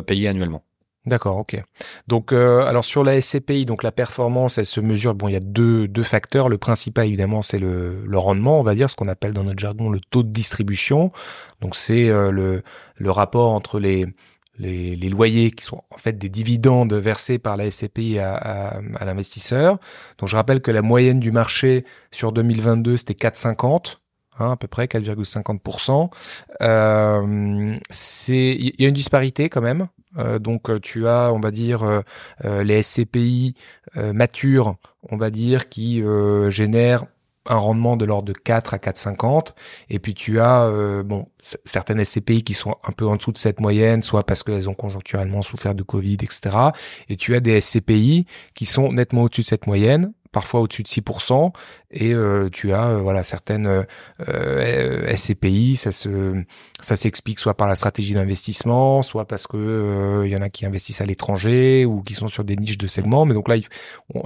payés 0.06 0.28
annuellement. 0.28 0.64
D'accord, 1.06 1.38
ok. 1.38 1.64
Donc, 2.08 2.34
alors 2.34 2.86
sur 2.86 3.04
la 3.04 3.20
SCPI, 3.20 3.66
donc 3.66 3.84
la 3.84 3.92
performance, 3.92 4.58
elle 4.58 4.66
se 4.66 4.82
mesure. 4.82 5.16
Bon, 5.16 5.28
il 5.28 5.34
y 5.34 5.38
a 5.38 5.42
deux, 5.42 5.88
deux 5.88 6.04
facteurs. 6.04 6.50
Le 6.50 6.58
principal, 6.58 7.08
évidemment, 7.08 7.42
c'est 7.42 7.58
le, 7.58 8.04
le 8.06 8.18
rendement, 8.18 8.60
on 8.60 8.64
va 8.64 8.76
dire, 8.76 8.90
ce 8.90 8.96
qu'on 8.96 9.08
appelle 9.08 9.34
dans 9.34 9.44
notre 9.44 9.60
jargon 9.60 9.90
le 9.90 10.00
taux 10.12 10.24
de 10.24 10.30
distribution. 10.30 11.12
Donc, 11.62 11.76
c'est 11.76 12.08
le, 12.10 12.64
le 12.98 13.12
rapport 13.12 13.52
entre 13.52 13.80
les 13.80 14.08
les, 14.60 14.96
les, 14.96 15.10
loyers 15.10 15.52
qui 15.52 15.64
sont 15.64 15.82
en 15.90 15.98
fait 15.98 16.18
des 16.18 16.30
dividendes 16.30 16.94
versés 16.94 17.40
par 17.40 17.58
la 17.58 17.70
SCPI 17.72 18.20
à, 18.20 18.36
à, 18.36 18.80
à 18.96 19.06
l'investisseur. 19.06 19.80
Donc 20.18 20.30
je 20.30 20.36
rappelle 20.36 20.62
que 20.62 20.72
la 20.72 20.82
moyenne 20.82 21.20
du 21.20 21.32
marché 21.32 21.86
sur 22.12 22.32
2022 22.32 22.98
c'était 22.98 23.14
4,50. 23.14 23.98
Hein, 24.40 24.52
à 24.54 24.56
peu 24.56 24.68
près 24.68 24.86
4,50%. 24.86 26.10
Euh, 26.62 27.78
il 28.30 28.82
y 28.82 28.86
a 28.86 28.88
une 28.88 28.94
disparité 28.94 29.50
quand 29.50 29.62
même. 29.62 29.88
Euh, 30.18 30.40
donc 30.40 30.82
tu 30.82 31.08
as, 31.08 31.32
on 31.34 31.40
va 31.40 31.52
dire, 31.52 31.84
euh, 31.84 32.02
euh 32.46 32.64
les 32.64 32.82
SCPI 32.82 33.56
euh, 33.98 34.14
matures, 34.14 34.76
on 35.10 35.18
va 35.18 35.30
dire, 35.30 35.70
qui 35.70 36.02
génèrent 36.50 37.06
un 37.50 37.58
rendement 37.58 37.98
de 37.98 38.06
l'ordre 38.06 38.28
de 38.28 38.34
4 38.34 38.74
à 38.74 38.78
4,50. 38.78 39.54
Et 39.90 40.00
puis 40.00 40.14
tu 40.14 40.40
as 40.40 40.64
euh, 40.64 41.04
bon 41.04 41.28
certaines 41.66 42.04
SCPI 42.04 42.44
qui 42.44 42.54
sont 42.54 42.76
un 42.84 42.92
peu 42.92 43.08
en 43.08 43.16
dessous 43.16 43.32
de 43.32 43.38
cette 43.38 43.60
moyenne, 43.60 44.02
soit 44.02 44.26
parce 44.26 44.44
qu'elles 44.44 44.70
ont 44.70 44.74
conjoncturellement 44.74 45.42
souffert 45.42 45.76
de 45.76 45.84
Covid, 45.84 46.16
etc. 46.16 46.40
Et 47.08 47.18
tu 47.18 47.36
as 47.36 47.40
des 47.40 47.60
SCPI 47.60 48.26
qui 48.54 48.66
sont 48.66 48.92
nettement 48.92 49.24
au-dessus 49.24 49.42
de 49.42 49.48
cette 49.48 49.68
moyenne, 49.68 50.14
parfois 50.32 50.62
au-dessus 50.62 50.84
de 50.84 50.88
6%, 50.88 51.52
et 51.92 52.14
euh, 52.14 52.50
tu 52.52 52.72
as 52.72 52.88
euh, 52.88 53.02
voilà 53.02 53.24
certaines 53.24 53.86
euh, 54.28 55.16
SCPI, 55.16 55.76
ça 55.76 55.92
se 55.92 56.44
ça 56.82 56.96
s'explique 56.96 57.40
soit 57.40 57.56
par 57.56 57.68
la 57.68 57.76
stratégie 57.76 58.14
d'investissement, 58.14 59.02
soit 59.02 59.26
parce 59.26 59.48
que 59.48 60.22
il 60.26 60.32
y 60.32 60.36
en 60.36 60.42
a 60.42 60.50
qui 60.50 60.66
investissent 60.66 61.02
à 61.02 61.06
l'étranger 61.06 61.86
ou 61.86 62.02
qui 62.02 62.14
sont 62.14 62.28
sur 62.28 62.44
des 62.44 62.56
niches 62.56 62.78
de 62.78 62.88
segments. 62.88 63.26
Mais 63.26 63.34
donc 63.34 63.48
là, 63.48 63.56
il, 63.56 63.66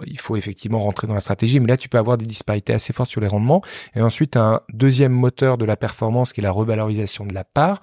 il, 0.06 0.20
faut 0.20 0.36
effectivement 0.36 0.80
rentrer 0.80 1.08
dans 1.08 1.14
la 1.14 1.20
stratégie. 1.20 1.60
Mais 1.60 1.68
là, 1.68 1.78
tu 1.78 1.90
peux 1.90 1.98
avoir 1.98 2.18
des 2.18 2.26
disparités 2.26 2.74
assez 2.74 2.94
fortes 2.94 3.10
sur 3.10 3.22
les 3.22 3.28
rendements. 3.28 3.62
Et 3.96 4.02
ensuite, 4.02 4.36
un 4.38 4.62
deuxième 4.72 5.14
moteur 5.14 5.58
de 5.58 5.66
la 5.66 5.78
performance 5.78 6.34
qui 6.34 6.42
est 6.42 6.44
la 6.44 6.52
revalorisation 6.52 7.26
de 7.26 7.34
la 7.34 7.44
part. 7.44 7.82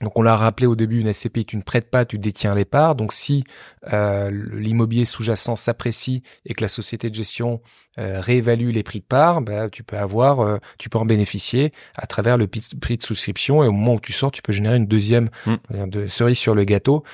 Donc 0.00 0.18
on 0.18 0.22
l'a 0.22 0.36
rappelé 0.36 0.66
au 0.66 0.76
début, 0.76 1.00
une 1.00 1.12
SCPI, 1.12 1.44
tu 1.44 1.56
ne 1.56 1.62
prêtes 1.62 1.90
pas, 1.90 2.04
tu 2.04 2.18
détiens 2.18 2.54
les 2.54 2.64
parts. 2.64 2.94
Donc 2.94 3.12
si 3.12 3.44
euh, 3.92 4.30
l'immobilier 4.52 5.04
sous-jacent 5.04 5.56
s'apprécie 5.56 6.22
et 6.46 6.54
que 6.54 6.62
la 6.62 6.68
société 6.68 7.10
de 7.10 7.14
gestion 7.14 7.60
euh, 7.98 8.20
réévalue 8.20 8.70
les 8.70 8.82
prix 8.82 9.00
de 9.00 9.04
parts, 9.04 9.42
bah, 9.42 9.68
tu 9.68 9.82
peux 9.82 9.98
avoir, 9.98 10.40
euh, 10.40 10.58
tu 10.78 10.88
peux 10.88 10.98
en 10.98 11.04
bénéficier 11.04 11.72
à 11.96 12.06
travers 12.06 12.38
le 12.38 12.46
prix 12.46 12.96
de 12.96 13.02
souscription. 13.02 13.62
Et 13.62 13.66
au 13.66 13.72
moment 13.72 13.94
où 13.94 14.00
tu 14.00 14.12
sors, 14.12 14.30
tu 14.30 14.40
peux 14.40 14.52
générer 14.52 14.76
une 14.76 14.86
deuxième 14.86 15.28
mm. 15.44 15.90
de 15.90 16.06
cerise 16.06 16.38
sur 16.38 16.54
le 16.54 16.64
gâteau 16.64 17.04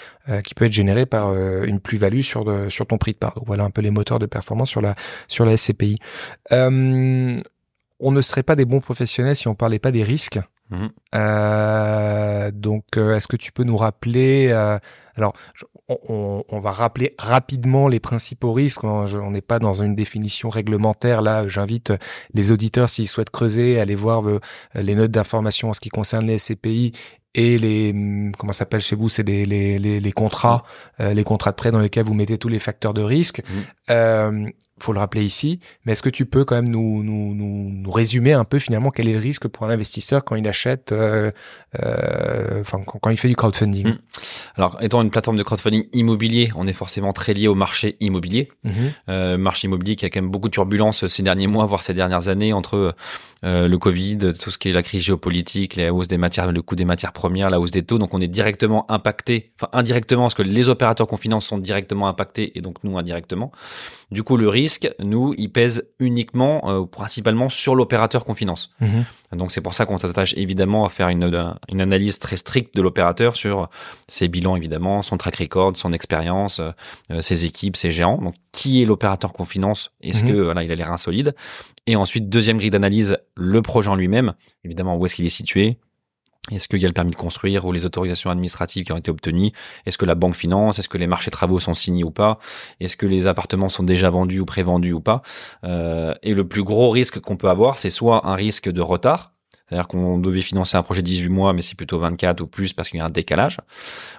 qui 0.42 0.54
peut 0.54 0.64
être 0.64 0.72
générée 0.72 1.06
par 1.06 1.32
une 1.36 1.78
plus-value 1.78 2.22
sur 2.22 2.44
sur 2.68 2.84
ton 2.84 2.98
prix 2.98 3.12
de 3.12 3.18
part. 3.18 3.34
Donc 3.36 3.44
voilà 3.46 3.62
un 3.62 3.70
peu 3.70 3.80
les 3.80 3.92
moteurs 3.92 4.18
de 4.18 4.26
performance 4.26 4.68
sur 4.68 4.80
la 4.80 4.96
sur 5.28 5.44
la 5.44 5.56
SCPI. 5.56 6.00
on 6.50 7.36
ne 8.00 8.20
serait 8.20 8.42
pas 8.42 8.56
des 8.56 8.64
bons 8.64 8.80
professionnels 8.80 9.36
si 9.36 9.46
on 9.46 9.54
parlait 9.54 9.78
pas 9.78 9.92
des 9.92 10.02
risques 10.02 10.40
Mhm. 10.70 10.90
Euh, 11.14 12.50
donc, 12.50 12.84
euh, 12.96 13.16
est-ce 13.16 13.28
que 13.28 13.36
tu 13.36 13.52
peux 13.52 13.64
nous 13.64 13.76
rappeler 13.76 14.48
euh, 14.50 14.78
Alors, 15.16 15.32
on, 15.88 16.42
on, 16.48 16.60
va 16.60 16.72
rappeler 16.72 17.14
rapidement 17.18 17.86
les 17.88 18.00
principaux 18.00 18.52
risques. 18.52 18.82
On 18.82 19.30
n'est 19.30 19.40
pas 19.40 19.58
dans 19.58 19.82
une 19.82 19.94
définition 19.94 20.48
réglementaire. 20.48 21.22
Là, 21.22 21.46
j'invite 21.46 21.92
les 22.34 22.50
auditeurs, 22.50 22.88
s'ils 22.88 23.08
souhaitent 23.08 23.30
creuser, 23.30 23.78
à 23.78 23.82
aller 23.82 23.94
voir 23.94 24.22
les 24.74 24.94
notes 24.96 25.12
d'information 25.12 25.70
en 25.70 25.74
ce 25.74 25.80
qui 25.80 25.90
concerne 25.90 26.26
les 26.26 26.38
SCPI 26.38 26.92
et 27.36 27.58
les 27.58 27.94
comment 28.38 28.52
s'appelle 28.52 28.80
chez 28.80 28.96
vous 28.96 29.08
c'est 29.10 29.22
les, 29.22 29.44
les, 29.44 29.78
les, 29.78 30.12
contrats 30.12 30.64
mhm. 30.98 31.10
les 31.10 31.22
contrats 31.22 31.50
de 31.50 31.56
prêt 31.56 31.70
dans 31.70 31.80
lesquels 31.80 32.06
vous 32.06 32.14
mettez 32.14 32.38
tous 32.38 32.48
les 32.48 32.58
facteurs 32.58 32.94
de 32.94 33.02
risque 33.02 33.42
mhm. 33.46 33.64
euh, 33.90 34.50
faut 34.78 34.92
le 34.92 34.98
rappeler 34.98 35.24
ici, 35.24 35.58
mais 35.84 35.92
est-ce 35.92 36.02
que 36.02 36.10
tu 36.10 36.26
peux 36.26 36.44
quand 36.44 36.54
même 36.54 36.68
nous, 36.68 37.02
nous, 37.02 37.34
nous, 37.34 37.70
nous, 37.70 37.90
résumer 37.90 38.34
un 38.34 38.44
peu 38.44 38.58
finalement 38.58 38.90
quel 38.90 39.08
est 39.08 39.14
le 39.14 39.18
risque 39.18 39.48
pour 39.48 39.66
un 39.66 39.70
investisseur 39.70 40.24
quand 40.24 40.36
il 40.36 40.46
achète, 40.46 40.92
euh, 40.92 41.30
euh, 41.82 42.60
enfin 42.60 42.80
quand, 42.84 43.10
il 43.10 43.16
fait 43.16 43.28
du 43.28 43.36
crowdfunding? 43.36 43.88
Hmm. 43.88 43.98
Alors, 44.56 44.76
étant 44.82 45.00
une 45.02 45.10
plateforme 45.10 45.38
de 45.38 45.42
crowdfunding 45.42 45.86
immobilier, 45.92 46.52
on 46.56 46.66
est 46.66 46.74
forcément 46.74 47.12
très 47.14 47.32
lié 47.32 47.48
au 47.48 47.54
marché 47.54 47.96
immobilier, 48.00 48.50
mhm. 48.64 48.72
euh, 49.08 49.38
marché 49.38 49.66
immobilier 49.66 49.96
qui 49.96 50.04
a 50.04 50.10
quand 50.10 50.20
même 50.20 50.30
beaucoup 50.30 50.48
de 50.48 50.54
turbulences 50.54 51.06
ces 51.06 51.22
derniers 51.22 51.46
mois, 51.46 51.64
voire 51.66 51.82
ces 51.82 51.94
dernières 51.94 52.28
années 52.28 52.52
entre 52.52 52.94
euh, 53.44 53.68
le 53.68 53.78
Covid, 53.78 54.32
tout 54.38 54.50
ce 54.50 54.58
qui 54.58 54.68
est 54.68 54.72
la 54.72 54.82
crise 54.82 55.02
géopolitique, 55.02 55.76
la 55.76 55.92
hausse 55.92 56.08
des 56.08 56.18
matières, 56.18 56.50
le 56.52 56.62
coût 56.62 56.74
des 56.74 56.84
matières 56.84 57.12
premières, 57.12 57.50
la 57.50 57.60
hausse 57.60 57.70
des 57.70 57.82
taux. 57.82 57.98
Donc, 57.98 58.12
on 58.14 58.20
est 58.20 58.28
directement 58.28 58.90
impacté, 58.90 59.52
enfin 59.60 59.68
indirectement, 59.72 60.22
parce 60.22 60.34
que 60.34 60.42
les 60.42 60.68
opérateurs 60.68 61.06
qu'on 61.06 61.16
finance 61.16 61.46
sont 61.46 61.58
directement 61.58 62.08
impactés 62.08 62.58
et 62.58 62.60
donc 62.60 62.82
nous 62.84 62.98
indirectement. 62.98 63.52
Du 64.12 64.22
coup, 64.22 64.36
le 64.36 64.48
risque, 64.48 64.88
nous, 65.00 65.34
il 65.36 65.50
pèse 65.50 65.82
uniquement, 65.98 66.60
euh, 66.70 66.86
principalement 66.86 67.48
sur 67.48 67.74
l'opérateur 67.74 68.24
qu'on 68.24 68.34
finance. 68.34 68.70
Mhm. 68.80 69.04
Donc 69.32 69.50
c'est 69.50 69.60
pour 69.60 69.74
ça 69.74 69.84
qu'on 69.84 69.98
s'attache 69.98 70.32
évidemment 70.36 70.84
à 70.84 70.88
faire 70.88 71.08
une, 71.08 71.24
une 71.68 71.80
analyse 71.80 72.20
très 72.20 72.36
stricte 72.36 72.76
de 72.76 72.82
l'opérateur 72.82 73.34
sur 73.34 73.68
ses 74.06 74.28
bilans 74.28 74.54
évidemment, 74.54 75.02
son 75.02 75.16
track 75.16 75.36
record, 75.36 75.76
son 75.76 75.92
expérience, 75.92 76.60
euh, 76.60 77.20
ses 77.20 77.44
équipes, 77.46 77.76
ses 77.76 77.90
géants. 77.90 78.18
Donc 78.22 78.36
qui 78.52 78.80
est 78.80 78.84
l'opérateur 78.84 79.32
qu'on 79.32 79.44
finance? 79.44 79.90
Est-ce 80.00 80.22
mhm. 80.22 80.30
que 80.30 80.36
voilà, 80.42 80.62
il 80.62 80.70
a 80.70 80.76
l'air 80.76 80.92
insolide 80.92 81.34
Et 81.88 81.96
ensuite 81.96 82.28
deuxième 82.28 82.58
grille 82.58 82.70
d'analyse, 82.70 83.18
le 83.34 83.60
projet 83.60 83.90
en 83.90 83.96
lui-même. 83.96 84.34
Évidemment 84.64 84.96
où 84.96 85.04
est-ce 85.04 85.16
qu'il 85.16 85.26
est 85.26 85.30
situé? 85.30 85.78
Est-ce 86.50 86.68
qu'il 86.68 86.80
y 86.80 86.84
a 86.84 86.88
le 86.88 86.94
permis 86.94 87.10
de 87.10 87.16
construire 87.16 87.64
ou 87.64 87.72
les 87.72 87.86
autorisations 87.86 88.30
administratives 88.30 88.84
qui 88.84 88.92
ont 88.92 88.96
été 88.96 89.10
obtenues? 89.10 89.52
Est-ce 89.84 89.98
que 89.98 90.04
la 90.04 90.14
banque 90.14 90.34
finance? 90.36 90.78
Est-ce 90.78 90.88
que 90.88 90.98
les 90.98 91.06
marchés 91.06 91.30
travaux 91.30 91.58
sont 91.58 91.74
signés 91.74 92.04
ou 92.04 92.10
pas? 92.10 92.38
Est-ce 92.80 92.96
que 92.96 93.06
les 93.06 93.26
appartements 93.26 93.68
sont 93.68 93.82
déjà 93.82 94.10
vendus 94.10 94.40
ou 94.40 94.44
prévendus 94.44 94.92
ou 94.92 95.00
pas? 95.00 95.22
Euh, 95.64 96.14
Et 96.22 96.34
le 96.34 96.46
plus 96.46 96.62
gros 96.62 96.90
risque 96.90 97.18
qu'on 97.20 97.36
peut 97.36 97.48
avoir, 97.48 97.78
c'est 97.78 97.90
soit 97.90 98.26
un 98.28 98.34
risque 98.34 98.70
de 98.70 98.80
retard, 98.80 99.32
c'est-à-dire 99.68 99.88
qu'on 99.88 100.18
devait 100.18 100.42
financer 100.42 100.76
un 100.76 100.82
projet 100.84 101.02
de 101.02 101.06
18 101.08 101.28
mois, 101.28 101.52
mais 101.52 101.62
c'est 101.62 101.74
plutôt 101.74 101.98
24 101.98 102.40
ou 102.40 102.46
plus 102.46 102.72
parce 102.72 102.88
qu'il 102.88 102.98
y 102.98 103.00
a 103.00 103.04
un 103.06 103.10
décalage, 103.10 103.58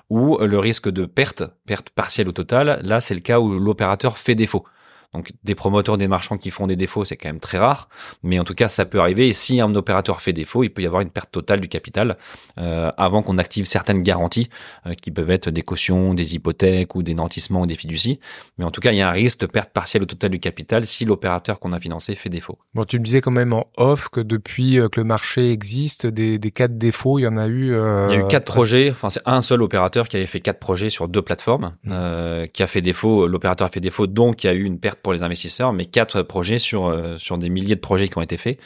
ou 0.09 0.37
le 0.39 0.59
risque 0.59 0.89
de 0.89 1.05
perte, 1.05 1.43
perte 1.65 1.89
partielle 1.91 2.27
ou 2.27 2.33
totale. 2.33 2.81
Là, 2.83 2.99
c'est 2.99 3.13
le 3.13 3.21
cas 3.21 3.39
où 3.39 3.57
l'opérateur 3.57 4.17
fait 4.17 4.35
défaut. 4.35 4.65
Donc 5.13 5.31
des 5.43 5.55
promoteurs, 5.55 5.97
des 5.97 6.07
marchands 6.07 6.37
qui 6.37 6.51
font 6.51 6.67
des 6.67 6.75
défauts, 6.75 7.05
c'est 7.05 7.15
quand 7.15 7.29
même 7.29 7.39
très 7.39 7.57
rare, 7.57 7.87
mais 8.23 8.39
en 8.39 8.43
tout 8.43 8.53
cas 8.53 8.67
ça 8.67 8.85
peut 8.85 8.99
arriver. 8.99 9.29
Et 9.29 9.33
si 9.33 9.61
un 9.61 9.73
opérateur 9.73 10.19
fait 10.21 10.33
défaut, 10.33 10.63
il 10.63 10.69
peut 10.69 10.81
y 10.81 10.85
avoir 10.85 11.01
une 11.01 11.11
perte 11.11 11.31
totale 11.31 11.61
du 11.61 11.69
capital 11.69 12.17
euh, 12.59 12.91
avant 12.97 13.21
qu'on 13.23 13.37
active 13.37 13.65
certaines 13.65 14.01
garanties 14.01 14.49
euh, 14.85 14.95
qui 14.95 15.11
peuvent 15.11 15.29
être 15.29 15.49
des 15.49 15.61
cautions, 15.61 16.13
des 16.13 16.35
hypothèques 16.35 16.93
ou 16.95 17.03
des 17.03 17.13
nantissements 17.13 17.61
ou 17.61 17.65
des 17.65 17.75
fiducies. 17.75 18.19
Mais 18.57 18.65
en 18.65 18.71
tout 18.71 18.81
cas, 18.81 18.91
il 18.91 18.97
y 18.97 19.01
a 19.01 19.07
un 19.07 19.13
risque 19.13 19.39
de 19.39 19.45
perte 19.45 19.71
partielle 19.71 20.03
ou 20.03 20.05
totale 20.05 20.31
du 20.31 20.39
capital 20.39 20.85
si 20.85 21.05
l'opérateur 21.05 21.59
qu'on 21.59 21.71
a 21.71 21.79
financé 21.79 22.13
fait 22.13 22.29
défaut. 22.29 22.57
Bon, 22.75 22.83
tu 22.83 22.99
me 22.99 23.05
disais 23.05 23.21
quand 23.21 23.31
même 23.31 23.53
en 23.53 23.67
off 23.77 24.09
que 24.09 24.19
depuis 24.19 24.77
euh, 24.77 24.89
que 24.89 24.99
le 24.99 25.05
marché 25.05 25.51
existe, 25.51 26.05
des, 26.05 26.37
des 26.37 26.51
cas 26.51 26.67
de 26.67 26.75
défaut, 26.75 27.17
il 27.17 27.23
y 27.23 27.27
en 27.27 27.37
a 27.37 27.47
eu. 27.47 27.67
Il 27.67 28.13
y 28.13 28.15
a 28.15 28.19
eu 28.19 28.27
quatre 28.27 28.45
projets. 28.45 28.91
Enfin, 28.91 29.09
c'est 29.09 29.21
un 29.25 29.41
seul 29.41 29.61
opérateur 29.61 30.09
qui 30.09 30.17
avait 30.17 30.25
fait 30.25 30.41
quatre 30.41 30.59
projets 30.59 30.89
sur 30.89 31.07
deux 31.07 31.21
plateformes, 31.21 31.75
mmh. 31.83 32.47
qui 32.53 32.61
a 32.61 32.67
fait 32.67 32.81
défaut. 32.81 33.27
L'opérateur 33.27 33.67
a 33.67 33.69
fait 33.69 33.79
défaut, 33.79 34.05
donc 34.05 34.43
il 34.43 34.47
y 34.47 34.49
a 34.49 34.53
eu 34.53 34.63
une 34.63 34.79
perte 34.79 34.96
pour 35.01 35.13
les 35.13 35.23
investisseurs, 35.23 35.73
mais 35.73 35.86
quatre 35.86 36.21
projets 36.21 36.57
sur 36.57 36.88
euh, 36.88 37.17
sur 37.17 37.38
des 37.38 37.49
milliers 37.49 37.75
de 37.75 37.81
projets 37.81 38.07
qui 38.07 38.17
ont 38.17 38.21
été 38.21 38.38
faits. 38.38 38.60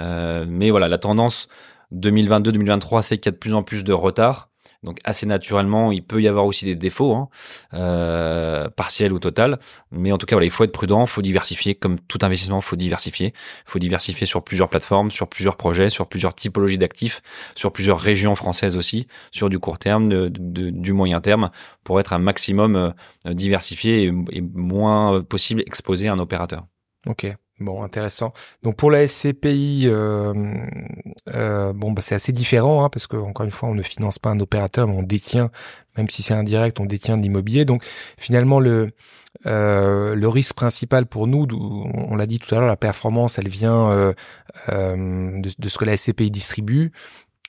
Euh, 0.00 0.44
mais 0.48 0.70
voilà, 0.70 0.88
la 0.88 0.98
tendance 0.98 1.48
2022-2023, 1.94 3.02
c'est 3.02 3.18
qu'il 3.18 3.26
y 3.26 3.28
a 3.30 3.32
de 3.32 3.38
plus 3.38 3.54
en 3.54 3.62
plus 3.62 3.84
de 3.84 3.92
retard. 3.92 4.50
Donc 4.86 5.00
assez 5.04 5.26
naturellement, 5.26 5.90
il 5.90 6.02
peut 6.02 6.22
y 6.22 6.28
avoir 6.28 6.46
aussi 6.46 6.64
des 6.64 6.76
défauts, 6.76 7.14
hein, 7.14 7.28
euh, 7.74 8.70
partiels 8.70 9.12
ou 9.12 9.18
total. 9.18 9.58
Mais 9.90 10.12
en 10.12 10.18
tout 10.18 10.26
cas, 10.26 10.36
voilà, 10.36 10.46
il 10.46 10.50
faut 10.50 10.64
être 10.64 10.72
prudent, 10.72 11.02
il 11.02 11.08
faut 11.08 11.22
diversifier. 11.22 11.74
Comme 11.74 11.98
tout 11.98 12.20
investissement, 12.22 12.60
il 12.60 12.64
faut 12.64 12.76
diversifier. 12.76 13.34
Il 13.66 13.70
faut 13.70 13.80
diversifier 13.80 14.26
sur 14.26 14.44
plusieurs 14.44 14.70
plateformes, 14.70 15.10
sur 15.10 15.28
plusieurs 15.28 15.56
projets, 15.56 15.90
sur 15.90 16.08
plusieurs 16.08 16.34
typologies 16.34 16.78
d'actifs, 16.78 17.20
sur 17.56 17.72
plusieurs 17.72 17.98
régions 17.98 18.36
françaises 18.36 18.76
aussi, 18.76 19.08
sur 19.32 19.50
du 19.50 19.58
court 19.58 19.78
terme, 19.78 20.08
de, 20.08 20.30
du 20.70 20.92
moyen 20.92 21.20
terme, 21.20 21.50
pour 21.82 21.98
être 21.98 22.12
un 22.12 22.18
maximum 22.18 22.76
euh, 22.76 23.34
diversifié 23.34 24.04
et, 24.04 24.40
moins 24.40 25.20
possible 25.20 25.62
exposé 25.66 26.06
à 26.06 26.12
un 26.12 26.18
opérateur. 26.20 26.64
Ok. 27.06 27.26
Bon, 27.58 27.82
intéressant. 27.82 28.34
Donc 28.62 28.76
pour 28.76 28.90
la 28.90 29.06
SCPI, 29.08 29.84
euh, 29.86 30.34
euh, 31.34 31.72
bon, 31.72 31.92
bah, 31.92 32.02
c'est 32.02 32.14
assez 32.14 32.32
différent 32.32 32.84
hein, 32.84 32.90
parce 32.90 33.06
que 33.06 33.16
encore 33.16 33.46
une 33.46 33.50
fois, 33.50 33.70
on 33.70 33.74
ne 33.74 33.82
finance 33.82 34.18
pas 34.18 34.28
un 34.28 34.40
opérateur, 34.40 34.86
mais 34.86 34.94
on 34.94 35.02
détient, 35.02 35.50
même 35.96 36.10
si 36.10 36.22
c'est 36.22 36.34
indirect, 36.34 36.80
on 36.80 36.84
détient 36.84 37.16
de 37.16 37.22
l'immobilier. 37.22 37.64
Donc 37.64 37.82
finalement, 38.18 38.60
le 38.60 38.88
euh, 39.46 40.14
le 40.14 40.28
risque 40.28 40.54
principal 40.54 41.06
pour 41.06 41.26
nous, 41.26 41.46
on, 41.52 42.16
l'a 42.16 42.26
dit 42.26 42.38
tout 42.38 42.54
à 42.54 42.58
l'heure, 42.58 42.68
la 42.68 42.76
performance, 42.76 43.38
elle 43.38 43.48
vient 43.48 43.90
euh, 43.90 44.12
euh, 44.70 45.40
de, 45.40 45.50
de, 45.58 45.68
ce 45.68 45.78
que 45.78 45.84
la 45.84 45.96
SCPI 45.96 46.30
distribue 46.30 46.90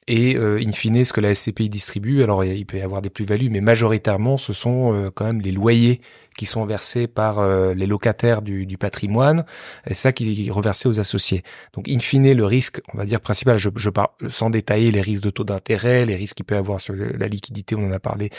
et 0.08 0.38
euh, 0.38 0.62
in 0.66 0.72
fine 0.72 1.04
ce 1.04 1.14
que 1.14 1.22
la 1.22 1.36
SCPI 1.36 1.70
distribue. 1.70 2.24
Alors 2.24 2.44
il 2.44 2.66
peut 2.66 2.78
y 2.78 2.82
avoir 2.82 3.02
des 3.02 3.10
plus-values, 3.10 3.50
mais 3.50 3.62
majoritairement 3.62 4.38
ce 4.38 4.54
sont 4.54 4.94
euh, 4.94 5.10
quand 5.14 5.26
même 5.26 5.42
les 5.42 5.52
loyers 5.52 6.02
qui 6.38 6.46
sont 6.46 6.66
versés 6.66 7.08
par 7.08 7.40
euh, 7.40 7.74
les 7.74 7.88
locataires 7.88 8.42
du, 8.42 8.78
patrimoine, 8.78 9.46
et 9.88 9.94
ça 9.94 10.14
qui 10.14 10.48
est 10.48 10.52
reversé 10.52 10.88
aux 10.88 11.00
associés. 11.00 11.44
Donc 11.74 11.90
in 11.90 12.00
fine 12.00 12.32
le 12.32 12.46
risque, 12.46 12.82
on 12.94 12.98
va 12.98 13.06
dire 13.06 13.20
principal, 13.20 13.58
je, 13.58 13.70
je 13.76 13.90
parle 13.90 14.10
sans 14.30 14.50
détailler 14.50 14.92
les 14.92 15.02
risques 15.02 15.24
de 15.24 15.30
taux 15.30 15.44
d'intérêt, 15.44 16.06
les 16.06 16.16
risques 16.16 16.38
qu'il 16.38 16.46
peut 16.46 16.56
y 16.56 16.58
avoir 16.58 16.80
sur 16.80 16.94
la 16.96 17.28
liquidité, 17.28 17.76
on 17.76 17.88
en 17.88 17.92
a 17.92 18.00
parlé 18.00 18.30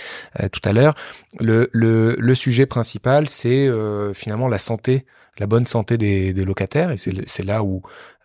tout 0.52 0.60
à 0.64 0.72
l'heure. 0.72 0.94
Le, 1.40 2.34
sujet 2.34 2.66
principal, 2.66 3.28
c'est 3.28 3.68
finalement 4.14 4.48
la 4.48 4.58
santé 4.58 5.04
la 5.38 5.46
bonne 5.46 5.66
santé 5.66 5.96
des, 5.98 6.32
locataires 6.44 6.90
et 6.90 6.96
c'est 6.96 7.44
là 7.44 7.62
où 7.62 7.82
euh, 7.86 8.17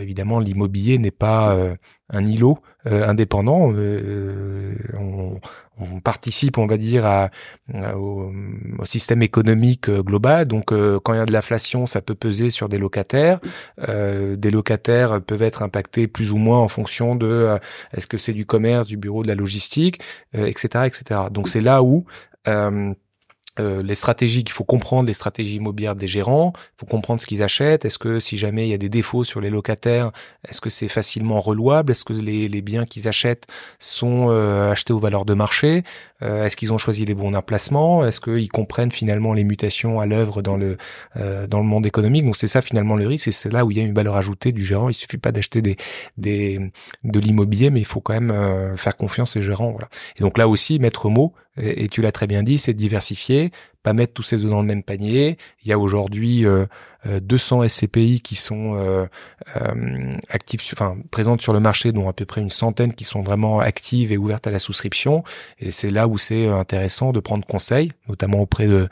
évidemment 0.00 0.40
l'immobilier 0.40 0.98
n'est 0.98 1.10
pas 1.10 1.52
euh, 1.54 1.74
un 2.10 2.24
îlot 2.26 2.58
euh, 2.86 3.08
indépendant. 3.08 3.72
On, 4.98 5.40
on, 5.80 6.00
participe, 6.00 6.58
on 6.58 6.66
va 6.66 6.76
dire, 6.76 7.06
à, 7.06 7.30
au, 7.94 8.32
au, 8.78 8.84
système 8.84 9.22
économique 9.22 9.88
global. 9.90 10.46
Donc 10.46 10.66
quand 10.72 11.14
il 11.14 11.16
y 11.16 11.20
a 11.20 11.26
de 11.26 11.32
l'inflation, 11.32 11.86
ça 11.86 12.00
peut 12.00 12.16
peser 12.16 12.50
sur 12.50 12.68
des 12.68 12.78
locataires. 12.78 13.38
des 13.86 14.50
locataires 14.50 15.20
peuvent 15.20 15.42
être 15.42 15.62
impactés 15.62 16.08
plus 16.08 16.32
ou 16.32 16.36
moins 16.36 16.58
en 16.58 16.68
fonction 16.68 17.14
de 17.14 17.58
est-ce 17.92 18.08
que 18.08 18.16
c'est 18.16 18.32
du 18.32 18.44
commerce, 18.44 18.88
du 18.88 18.96
bureau, 18.96 19.22
de 19.22 19.28
la 19.28 19.36
logistique, 19.36 20.00
etc., 20.32 20.86
etc. 20.86 21.20
Donc 21.30 21.48
c'est 21.48 21.60
là 21.60 21.82
où 21.82 22.06
euh, 22.48 22.94
les 23.58 23.94
stratégies 23.94 24.44
qu'il 24.44 24.52
faut 24.52 24.64
comprendre, 24.64 25.06
les 25.06 25.14
stratégies 25.14 25.56
immobilières 25.56 25.96
des 25.96 26.06
gérants, 26.06 26.52
il 26.54 26.80
faut 26.80 26.86
comprendre 26.86 27.20
ce 27.20 27.26
qu'ils 27.26 27.42
achètent. 27.42 27.84
Est-ce 27.84 27.98
que 27.98 28.20
si 28.20 28.38
jamais 28.38 28.66
il 28.66 28.70
y 28.70 28.74
a 28.74 28.78
des 28.78 28.88
défauts 28.88 29.24
sur 29.24 29.40
les 29.40 29.50
locataires, 29.50 30.12
est-ce 30.48 30.60
que 30.60 30.70
c'est 30.70 30.88
facilement 30.88 31.40
relouable? 31.40 31.90
Est-ce 31.90 32.04
que 32.04 32.12
les, 32.12 32.48
les 32.48 32.62
biens 32.62 32.86
qu'ils 32.86 33.08
achètent 33.08 33.46
sont 33.78 34.26
euh, 34.30 34.70
achetés 34.70 34.92
aux 34.92 35.00
valeurs 35.00 35.24
de 35.24 35.34
marché? 35.34 35.82
Euh, 36.22 36.44
Est-ce 36.44 36.56
qu'ils 36.56 36.72
ont 36.72 36.78
choisi 36.78 37.04
les 37.04 37.14
bons 37.14 37.34
emplacements? 37.34 38.06
Est-ce 38.06 38.20
qu'ils 38.20 38.48
comprennent 38.48 38.92
finalement 38.92 39.32
les 39.32 39.44
mutations 39.44 40.00
à 40.00 40.06
l'œuvre 40.06 40.42
dans 40.42 40.56
le 40.56 40.76
dans 41.48 41.58
le 41.58 41.66
monde 41.66 41.86
économique? 41.86 42.24
Donc 42.24 42.36
c'est 42.36 42.48
ça 42.48 42.62
finalement 42.62 42.96
le 42.96 43.06
risque 43.06 43.28
et 43.28 43.32
c'est 43.32 43.52
là 43.52 43.64
où 43.64 43.70
il 43.70 43.76
y 43.76 43.80
a 43.80 43.84
une 43.84 43.94
valeur 43.94 44.16
ajoutée 44.16 44.52
du 44.52 44.64
gérant. 44.64 44.88
Il 44.88 44.94
suffit 44.94 45.18
pas 45.18 45.32
d'acheter 45.32 45.62
des, 45.62 45.76
des 46.16 46.60
de 47.04 47.20
l'immobilier, 47.20 47.70
mais 47.70 47.80
il 47.80 47.86
faut 47.86 48.00
quand 48.00 48.14
même 48.20 48.76
faire 48.76 48.96
confiance 48.96 49.36
aux 49.36 49.40
gérants. 49.40 49.72
Voilà. 49.72 49.88
Et 50.16 50.22
donc 50.22 50.38
là 50.38 50.48
aussi, 50.48 50.78
mettre 50.78 51.08
mot 51.08 51.32
et, 51.60 51.88
tu 51.88 52.02
l'as 52.02 52.12
très 52.12 52.26
bien 52.26 52.42
dit, 52.42 52.58
c'est 52.58 52.74
diversifier, 52.74 53.50
pas 53.82 53.92
mettre 53.92 54.12
tous 54.12 54.22
ces 54.22 54.44
œufs 54.44 54.50
dans 54.50 54.60
le 54.60 54.66
même 54.66 54.82
panier. 54.82 55.36
Il 55.62 55.68
y 55.68 55.72
a 55.72 55.78
aujourd'hui 55.78 56.44
euh, 56.44 56.66
200 57.06 57.62
euh, 57.62 57.68
SCPI 57.68 58.20
qui 58.20 58.34
sont 58.34 58.74
euh, 58.74 59.06
euh, 59.56 60.16
actifs, 60.28 60.72
enfin 60.72 60.96
présentes 61.10 61.40
sur 61.40 61.52
le 61.52 61.60
marché, 61.60 61.92
dont 61.92 62.08
à 62.08 62.12
peu 62.12 62.24
près 62.24 62.40
une 62.40 62.50
centaine 62.50 62.92
qui 62.92 63.04
sont 63.04 63.20
vraiment 63.20 63.60
actives 63.60 64.12
et 64.12 64.16
ouvertes 64.16 64.46
à 64.46 64.50
la 64.50 64.58
souscription. 64.58 65.22
Et 65.60 65.70
c'est 65.70 65.90
là 65.90 66.08
où 66.08 66.18
c'est 66.18 66.48
intéressant 66.48 67.12
de 67.12 67.20
prendre 67.20 67.46
conseil, 67.46 67.92
notamment 68.08 68.40
auprès 68.40 68.66
de, 68.66 68.88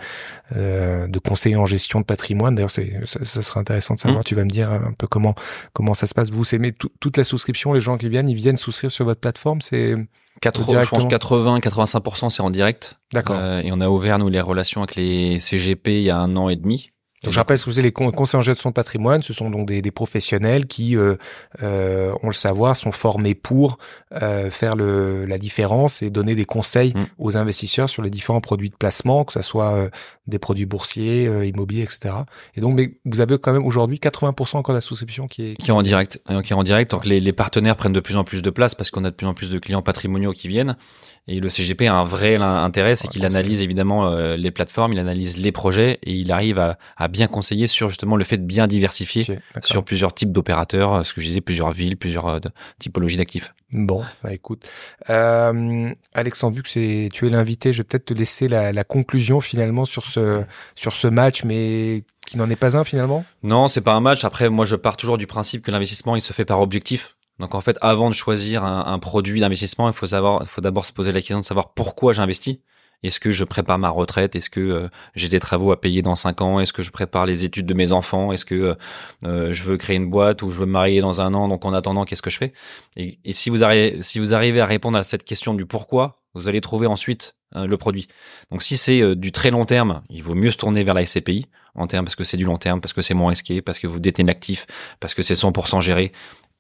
de 0.54 1.18
conseillers 1.18 1.56
en 1.56 1.66
gestion 1.66 2.00
de 2.00 2.04
patrimoine. 2.04 2.54
D'ailleurs, 2.54 2.70
c'est, 2.70 3.00
ça, 3.04 3.24
ça 3.24 3.42
serait 3.42 3.60
intéressant 3.60 3.94
de 3.94 4.00
savoir. 4.00 4.20
Mmh. 4.20 4.24
Tu 4.24 4.34
vas 4.34 4.44
me 4.44 4.50
dire 4.50 4.70
un 4.70 4.92
peu 4.96 5.06
comment 5.06 5.34
comment 5.72 5.94
ça 5.94 6.06
se 6.06 6.14
passe. 6.14 6.30
Vous, 6.30 6.44
c'est 6.44 6.58
mais 6.58 6.72
toute 6.72 7.16
la 7.16 7.24
souscription, 7.24 7.72
les 7.72 7.80
gens 7.80 7.98
qui 7.98 8.08
viennent, 8.08 8.28
ils 8.28 8.36
viennent 8.36 8.56
souscrire 8.56 8.90
sur 8.90 9.04
votre 9.04 9.20
plateforme. 9.20 9.60
C'est 9.60 9.96
80, 10.40 10.82
je 10.82 10.88
pense 10.90 11.04
80-85% 11.04 12.30
c'est 12.30 12.42
en 12.42 12.50
direct. 12.50 12.98
D'accord. 13.12 13.36
Euh, 13.38 13.60
et 13.62 13.70
on 13.72 13.80
a 13.80 13.88
ouvert 13.88 14.18
nous 14.18 14.28
les 14.28 14.40
relations 14.40 14.82
avec 14.82 14.96
les 14.96 15.38
CGP 15.38 16.00
il 16.00 16.02
y 16.02 16.10
a 16.10 16.18
un 16.18 16.36
an 16.36 16.48
et 16.48 16.56
demi. 16.56 16.90
Donc, 17.24 17.32
je 17.32 17.38
rappelle 17.38 17.56
ce 17.56 17.64
que 17.64 17.70
vous 17.70 17.78
avez 17.78 17.88
les 17.88 17.92
conseillers 17.92 18.38
en 18.38 18.42
gestion 18.42 18.70
de 18.70 18.74
patrimoine, 18.74 19.22
ce 19.22 19.32
sont 19.32 19.48
donc 19.48 19.66
des, 19.66 19.80
des 19.80 19.90
professionnels 19.90 20.66
qui, 20.66 20.96
euh, 20.96 21.16
euh, 21.62 22.12
on 22.22 22.26
le 22.26 22.34
savoir, 22.34 22.76
sont 22.76 22.92
formés 22.92 23.34
pour 23.34 23.78
euh, 24.20 24.50
faire 24.50 24.76
le, 24.76 25.24
la 25.24 25.38
différence 25.38 26.02
et 26.02 26.10
donner 26.10 26.34
des 26.34 26.44
conseils 26.44 26.92
mm. 26.94 27.06
aux 27.18 27.36
investisseurs 27.38 27.88
sur 27.88 28.02
les 28.02 28.10
différents 28.10 28.42
produits 28.42 28.68
de 28.68 28.76
placement, 28.76 29.24
que 29.24 29.32
ce 29.32 29.40
soit 29.40 29.72
euh, 29.72 29.88
des 30.26 30.38
produits 30.38 30.66
boursiers, 30.66 31.26
euh, 31.26 31.46
immobiliers, 31.46 31.84
etc. 31.84 32.14
Et 32.54 32.60
donc, 32.60 32.74
mais 32.74 32.98
vous 33.06 33.20
avez 33.20 33.38
quand 33.38 33.52
même 33.52 33.64
aujourd'hui 33.64 33.98
80% 33.98 34.58
encore 34.58 34.74
de 34.74 34.76
la 34.76 34.80
souscription 34.82 35.26
qui 35.26 35.52
est 35.52 35.56
qui 35.56 35.70
est 35.70 35.74
en 35.74 35.82
direct, 35.82 36.20
qui 36.44 36.52
est 36.52 36.56
en 36.56 36.62
direct. 36.64 36.90
Donc 36.90 37.06
les, 37.06 37.20
les 37.20 37.32
partenaires 37.32 37.76
prennent 37.76 37.92
de 37.92 38.00
plus 38.00 38.16
en 38.16 38.24
plus 38.24 38.42
de 38.42 38.50
place 38.50 38.74
parce 38.74 38.90
qu'on 38.90 39.04
a 39.04 39.10
de 39.10 39.14
plus 39.14 39.26
en 39.26 39.34
plus 39.34 39.50
de 39.50 39.58
clients 39.58 39.82
patrimoniaux 39.82 40.32
qui 40.32 40.48
viennent. 40.48 40.76
Et 41.28 41.40
le 41.40 41.48
CGP 41.48 41.88
a 41.88 41.94
un 41.94 42.04
vrai 42.04 42.36
intérêt, 42.36 42.94
c'est 42.94 43.08
qu'il 43.08 43.24
analyse 43.24 43.60
évidemment 43.60 44.06
euh, 44.06 44.36
les 44.36 44.52
plateformes, 44.52 44.92
il 44.92 44.98
analyse 45.00 45.38
les 45.38 45.50
projets 45.50 45.98
et 46.04 46.12
il 46.12 46.30
arrive 46.30 46.58
à, 46.58 46.78
à 46.96 47.05
bien 47.08 47.26
conseiller 47.26 47.66
sur 47.66 47.88
justement 47.88 48.16
le 48.16 48.24
fait 48.24 48.38
de 48.38 48.44
bien 48.44 48.66
diversifier 48.66 49.38
sur 49.62 49.84
plusieurs 49.84 50.14
types 50.14 50.32
d'opérateurs, 50.32 51.04
ce 51.04 51.12
que 51.12 51.20
je 51.20 51.26
disais, 51.26 51.40
plusieurs 51.40 51.72
villes, 51.72 51.96
plusieurs 51.96 52.28
euh, 52.28 52.38
typologies 52.78 53.16
d'actifs. 53.16 53.54
Bon, 53.72 54.04
bah 54.22 54.32
écoute, 54.32 54.64
euh, 55.10 55.92
Alexandre, 56.14 56.56
vu 56.56 56.62
que 56.62 56.68
c'est 56.68 57.08
tu 57.12 57.26
es 57.26 57.30
l'invité, 57.30 57.72
je 57.72 57.78
vais 57.78 57.84
peut-être 57.84 58.06
te 58.06 58.14
laisser 58.14 58.48
la, 58.48 58.72
la, 58.72 58.84
conclusion 58.84 59.40
finalement 59.40 59.84
sur 59.84 60.04
ce 60.04 60.44
sur 60.76 60.94
ce 60.94 61.08
match, 61.08 61.44
mais 61.44 62.04
qui 62.26 62.36
n'en 62.36 62.48
est 62.50 62.56
pas 62.56 62.76
un 62.76 62.84
finalement? 62.84 63.24
Non, 63.42 63.68
c'est 63.68 63.80
pas 63.80 63.94
un 63.94 64.00
match. 64.00 64.24
Après, 64.24 64.50
moi, 64.50 64.64
je 64.64 64.76
pars 64.76 64.96
toujours 64.96 65.18
du 65.18 65.26
principe 65.26 65.62
que 65.62 65.70
l'investissement 65.70 66.16
il 66.16 66.22
se 66.22 66.32
fait 66.32 66.44
par 66.44 66.60
objectif. 66.60 67.16
Donc 67.38 67.54
en 67.54 67.60
fait, 67.60 67.76
avant 67.82 68.08
de 68.08 68.14
choisir 68.14 68.64
un, 68.64 68.98
produit 68.98 69.40
d'investissement, 69.40 69.88
il 69.88 69.94
faut 69.94 70.06
savoir, 70.06 70.40
il 70.42 70.48
faut 70.48 70.62
d'abord 70.62 70.84
se 70.84 70.92
poser 70.92 71.12
la 71.12 71.20
question 71.20 71.38
de 71.38 71.44
savoir 71.44 71.74
pourquoi 71.74 72.12
j'investis. 72.14 72.56
Est-ce 73.02 73.20
que 73.20 73.30
je 73.30 73.44
prépare 73.44 73.78
ma 73.78 73.88
retraite? 73.88 74.36
Est-ce 74.36 74.50
que 74.50 74.60
euh, 74.60 74.88
j'ai 75.14 75.28
des 75.28 75.40
travaux 75.40 75.72
à 75.72 75.80
payer 75.80 76.02
dans 76.02 76.14
cinq 76.14 76.40
ans? 76.40 76.60
Est-ce 76.60 76.72
que 76.72 76.82
je 76.82 76.90
prépare 76.90 77.26
les 77.26 77.44
études 77.44 77.66
de 77.66 77.74
mes 77.74 77.92
enfants? 77.92 78.32
Est-ce 78.32 78.44
que 78.44 78.54
euh, 78.54 78.74
euh, 79.24 79.52
je 79.52 79.62
veux 79.64 79.76
créer 79.76 79.96
une 79.96 80.10
boîte 80.10 80.42
ou 80.42 80.50
je 80.50 80.58
veux 80.58 80.66
me 80.66 80.72
marier 80.72 81.00
dans 81.00 81.20
un 81.20 81.34
an? 81.34 81.48
Donc 81.48 81.64
en 81.64 81.72
attendant, 81.72 82.04
qu'est-ce 82.04 82.22
que 82.22 82.30
je 82.30 82.38
fais? 82.38 82.52
Et, 82.96 83.18
si 83.32 83.50
vous 83.50 83.62
arrivez, 83.62 84.02
si 84.02 84.18
vous 84.18 84.34
arrivez 84.34 84.60
à 84.60 84.66
répondre 84.66 84.98
à 84.98 85.04
cette 85.04 85.24
question 85.24 85.54
du 85.54 85.66
pourquoi, 85.66 86.22
vous 86.34 86.48
allez 86.48 86.60
trouver 86.60 86.86
ensuite 86.86 87.34
le 87.54 87.76
produit. 87.76 88.08
Donc 88.50 88.62
si 88.62 88.76
c'est 88.76 89.14
du 89.16 89.32
très 89.32 89.50
long 89.50 89.64
terme, 89.64 90.02
il 90.10 90.22
vaut 90.22 90.34
mieux 90.34 90.50
se 90.50 90.58
tourner 90.58 90.84
vers 90.84 90.92
la 90.92 91.06
SCPI 91.06 91.46
en 91.74 91.86
termes 91.86 92.04
parce 92.04 92.16
que 92.16 92.24
c'est 92.24 92.36
du 92.36 92.44
long 92.44 92.58
terme, 92.58 92.80
parce 92.82 92.92
que 92.92 93.00
c'est 93.00 93.14
moins 93.14 93.30
risqué, 93.30 93.62
parce 93.62 93.78
que 93.78 93.86
vous 93.86 94.00
détenez 94.00 94.26
l'actif, 94.26 94.66
parce 95.00 95.14
que 95.14 95.22
c'est 95.22 95.34
100% 95.34 95.80
géré, 95.80 96.12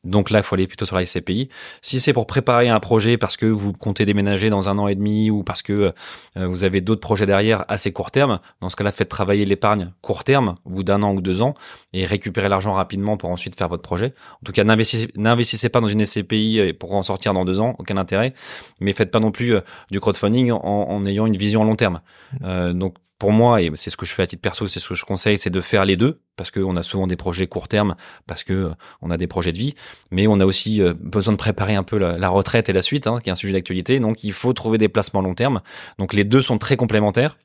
donc 0.06 0.30
là, 0.30 0.38
il 0.38 0.42
faut 0.42 0.54
aller 0.54 0.66
plutôt 0.66 0.86
sur 0.86 0.96
la 0.96 1.04
SCPI. 1.04 1.48
Si 1.82 2.00
c'est 2.00 2.12
pour 2.12 2.26
préparer 2.26 2.68
un 2.68 2.80
projet 2.80 3.18
parce 3.18 3.36
que 3.36 3.46
vous 3.46 3.72
comptez 3.72 4.06
déménager 4.06 4.50
dans 4.50 4.68
un 4.68 4.78
an 4.78 4.88
et 4.88 4.94
demi 4.94 5.30
ou 5.30 5.42
parce 5.42 5.62
que 5.62 5.92
euh, 6.36 6.46
vous 6.46 6.64
avez 6.64 6.80
d'autres 6.80 7.00
projets 7.00 7.26
derrière 7.26 7.64
assez 7.68 7.92
court 7.92 8.10
terme, 8.10 8.40
dans 8.60 8.70
ce 8.70 8.76
cas-là, 8.76 8.92
faites 8.92 9.08
travailler 9.08 9.44
l'épargne 9.44 9.92
court 10.02 10.24
terme, 10.24 10.56
au 10.64 10.70
bout 10.70 10.84
d'un 10.84 11.02
an 11.02 11.12
ou 11.12 11.20
deux 11.20 11.42
ans, 11.42 11.54
et 11.92 12.04
récupérez 12.04 12.48
l'argent 12.48 12.72
rapidement 12.72 13.16
pour 13.16 13.30
ensuite 13.30 13.56
faire 13.56 13.68
votre 13.68 13.82
projet. 13.82 14.14
En 14.42 14.44
tout 14.44 14.52
cas, 14.52 14.64
n'investissez 14.64 15.68
pas 15.68 15.80
dans 15.80 15.88
une 15.88 16.04
SCPI 16.04 16.72
pour 16.78 16.94
en 16.94 17.02
sortir 17.02 17.34
dans 17.34 17.44
deux 17.44 17.60
ans, 17.60 17.74
aucun 17.78 17.96
intérêt. 17.96 18.34
Mais 18.80 18.92
faites 18.92 19.10
pas 19.10 19.20
non 19.20 19.30
plus 19.30 19.54
euh, 19.54 19.60
du 19.90 20.00
crowdfunding 20.00 20.52
en, 20.52 20.60
en, 20.62 21.04
ayant 21.04 21.26
une 21.26 21.36
vision 21.36 21.62
à 21.62 21.64
long 21.64 21.76
terme. 21.76 22.00
Mmh. 22.32 22.36
Euh, 22.44 22.72
donc 22.72 22.94
pour 23.18 23.32
moi, 23.32 23.62
et 23.62 23.70
c'est 23.74 23.90
ce 23.90 23.96
que 23.96 24.04
je 24.04 24.14
fais 24.14 24.22
à 24.22 24.26
titre 24.26 24.42
perso, 24.42 24.68
c'est 24.68 24.80
ce 24.80 24.88
que 24.88 24.94
je 24.94 25.04
conseille, 25.04 25.38
c'est 25.38 25.50
de 25.50 25.60
faire 25.60 25.84
les 25.84 25.96
deux, 25.96 26.20
parce 26.36 26.50
qu'on 26.50 26.76
a 26.76 26.82
souvent 26.82 27.06
des 27.06 27.16
projets 27.16 27.46
court 27.46 27.66
terme, 27.68 27.96
parce 28.26 28.44
que 28.44 28.52
euh, 28.52 28.70
on 29.00 29.10
a 29.10 29.16
des 29.16 29.26
projets 29.26 29.52
de 29.52 29.58
vie, 29.58 29.74
mais 30.10 30.26
on 30.26 30.38
a 30.40 30.44
aussi 30.44 30.82
euh, 30.82 30.92
besoin 31.00 31.32
de 31.32 31.38
préparer 31.38 31.74
un 31.74 31.82
peu 31.82 31.96
la, 31.96 32.28
retraite 32.28 32.68
et 32.68 32.72
la 32.74 32.82
suite, 32.82 33.06
hein, 33.06 33.18
qui 33.22 33.30
est 33.30 33.32
un 33.32 33.36
sujet 33.36 33.54
d'actualité. 33.54 34.00
Donc, 34.00 34.22
il 34.22 34.32
faut 34.32 34.52
trouver 34.52 34.76
des 34.76 34.88
placements 34.88 35.22
long 35.22 35.34
terme. 35.34 35.62
Donc, 35.98 36.12
les 36.12 36.24
deux 36.24 36.42
sont 36.42 36.58
très 36.58 36.76
complémentaires. 36.76 37.38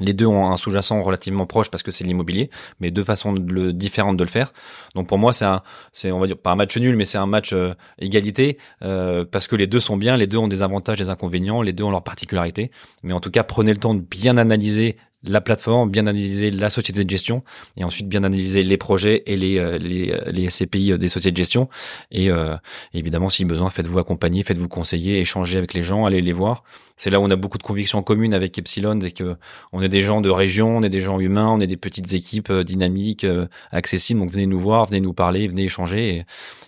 Les 0.00 0.12
deux 0.12 0.26
ont 0.26 0.50
un 0.50 0.56
sous-jacent 0.56 1.00
relativement 1.02 1.46
proche 1.46 1.70
parce 1.70 1.82
que 1.82 1.90
c'est 1.90 2.04
l'immobilier, 2.04 2.50
mais 2.80 2.90
deux 2.90 3.04
façons 3.04 3.34
différentes 3.34 4.16
de 4.16 4.24
le 4.24 4.30
faire. 4.30 4.52
Donc 4.94 5.08
pour 5.08 5.18
moi, 5.18 5.32
c'est 5.32 5.44
un, 5.44 5.62
c'est 5.92 6.12
on 6.12 6.20
va 6.20 6.26
dire 6.26 6.38
pas 6.38 6.52
un 6.52 6.56
match 6.56 6.76
nul, 6.76 6.96
mais 6.96 7.04
c'est 7.04 7.18
un 7.18 7.26
match 7.26 7.52
euh, 7.52 7.74
égalité 7.98 8.58
euh, 8.82 9.24
parce 9.24 9.46
que 9.46 9.56
les 9.56 9.66
deux 9.66 9.80
sont 9.80 9.96
bien, 9.96 10.16
les 10.16 10.26
deux 10.26 10.38
ont 10.38 10.48
des 10.48 10.62
avantages, 10.62 10.98
des 10.98 11.10
inconvénients, 11.10 11.62
les 11.62 11.72
deux 11.72 11.84
ont 11.84 11.90
leurs 11.90 12.04
particularités. 12.04 12.70
Mais 13.02 13.12
en 13.12 13.20
tout 13.20 13.30
cas, 13.30 13.42
prenez 13.42 13.72
le 13.72 13.78
temps 13.78 13.94
de 13.94 14.00
bien 14.00 14.36
analyser 14.36 14.96
la 15.24 15.40
plateforme, 15.40 15.90
bien 15.90 16.06
analyser 16.06 16.50
la 16.52 16.70
société 16.70 17.04
de 17.04 17.10
gestion 17.10 17.42
et 17.76 17.82
ensuite 17.82 18.08
bien 18.08 18.22
analyser 18.22 18.62
les 18.62 18.76
projets 18.76 19.24
et 19.26 19.36
les, 19.36 19.58
euh, 19.58 19.76
les, 19.78 20.12
euh, 20.12 20.48
SCPI 20.48 20.96
des 20.96 21.08
sociétés 21.08 21.32
de 21.32 21.36
gestion. 21.36 21.68
Et 22.12 22.30
euh, 22.30 22.56
évidemment, 22.94 23.28
si 23.28 23.44
besoin, 23.44 23.68
faites-vous 23.68 23.98
accompagner, 23.98 24.44
faites-vous 24.44 24.68
conseiller, 24.68 25.18
échangez 25.18 25.58
avec 25.58 25.74
les 25.74 25.82
gens, 25.82 26.06
allez 26.06 26.20
les 26.20 26.32
voir. 26.32 26.62
C'est 26.96 27.10
là 27.10 27.20
où 27.20 27.24
on 27.24 27.30
a 27.30 27.36
beaucoup 27.36 27.58
de 27.58 27.62
convictions 27.62 28.02
communes 28.02 28.34
avec 28.34 28.58
Epsilon, 28.58 28.98
c'est 29.00 29.10
que 29.10 29.36
on 29.72 29.82
est 29.82 29.88
des 29.88 30.02
gens 30.02 30.20
de 30.20 30.30
région, 30.30 30.76
on 30.76 30.82
est 30.82 30.88
des 30.88 31.00
gens 31.00 31.20
humains, 31.20 31.48
on 31.48 31.60
est 31.60 31.66
des 31.66 31.76
petites 31.76 32.12
équipes 32.12 32.52
dynamiques, 32.52 33.26
accessibles. 33.70 34.20
Donc 34.20 34.30
venez 34.30 34.46
nous 34.46 34.58
voir, 34.58 34.86
venez 34.86 35.00
nous 35.00 35.12
parler, 35.12 35.46
venez 35.46 35.64
échanger 35.64 36.08
et, 36.08 36.24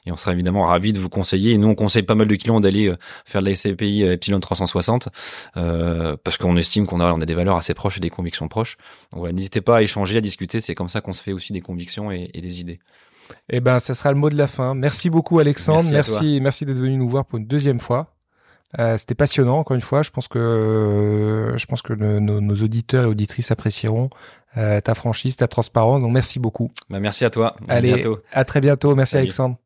et 0.06 0.12
on 0.12 0.16
sera 0.16 0.32
évidemment 0.32 0.66
ravis 0.66 0.92
de 0.92 1.00
vous 1.00 1.08
conseiller. 1.08 1.52
Et 1.52 1.58
nous, 1.58 1.66
on 1.66 1.74
conseille 1.74 2.04
pas 2.04 2.14
mal 2.14 2.28
de 2.28 2.36
clients 2.36 2.60
d'aller 2.60 2.92
faire 3.24 3.42
de 3.42 3.48
la 3.48 3.56
SCPI 3.56 4.02
Epsilon 4.02 4.38
360 4.38 5.08
parce 5.54 6.36
qu'on 6.38 6.56
estime 6.56 6.86
qu'on 6.86 7.00
a, 7.00 7.12
on 7.12 7.20
a 7.20 7.26
des 7.26 7.34
valeurs 7.34 7.56
assez 7.56 7.74
proches 7.74 7.96
et 7.96 8.00
des 8.00 8.10
convictions 8.10 8.39
proches. 8.48 8.76
voilà, 9.12 9.32
n'hésitez 9.32 9.60
pas 9.60 9.78
à 9.78 9.82
échanger, 9.82 10.16
à 10.16 10.20
discuter. 10.20 10.60
C'est 10.60 10.74
comme 10.74 10.88
ça 10.88 11.00
qu'on 11.00 11.12
se 11.12 11.22
fait 11.22 11.32
aussi 11.32 11.52
des 11.52 11.60
convictions 11.60 12.10
et, 12.10 12.28
des 12.34 12.60
idées. 12.60 12.80
Eh 13.48 13.60
ben, 13.60 13.78
ça 13.78 13.94
sera 13.94 14.10
le 14.10 14.18
mot 14.18 14.30
de 14.30 14.36
la 14.36 14.48
fin. 14.48 14.74
Merci 14.74 15.10
beaucoup, 15.10 15.38
Alexandre. 15.38 15.88
Merci, 15.90 16.40
merci, 16.40 16.66
d'être 16.66 16.78
venu 16.78 16.96
nous 16.96 17.08
voir 17.08 17.24
pour 17.24 17.38
une 17.38 17.46
deuxième 17.46 17.80
fois. 17.80 18.14
Euh, 18.78 18.96
C'était 18.96 19.14
passionnant, 19.14 19.58
encore 19.58 19.74
une 19.74 19.80
fois. 19.80 20.02
Je 20.02 20.10
pense 20.10 20.28
que, 20.28 21.54
je 21.56 21.66
pense 21.66 21.82
que 21.82 21.92
nos, 21.92 22.54
auditeurs 22.56 23.04
et 23.04 23.06
auditrices 23.06 23.50
apprécieront 23.50 24.10
euh, 24.56 24.80
ta 24.80 24.94
franchise, 24.94 25.36
ta 25.36 25.48
transparence. 25.48 26.00
Donc, 26.00 26.12
merci 26.12 26.38
beaucoup. 26.38 26.70
Bah, 26.88 27.00
merci 27.00 27.24
à 27.24 27.30
toi. 27.30 27.56
À 27.68 27.74
Allez, 27.74 27.94
bientôt. 27.94 28.18
à 28.32 28.44
très 28.44 28.60
bientôt. 28.60 28.94
Merci, 28.94 29.16
Alexandre. 29.16 29.56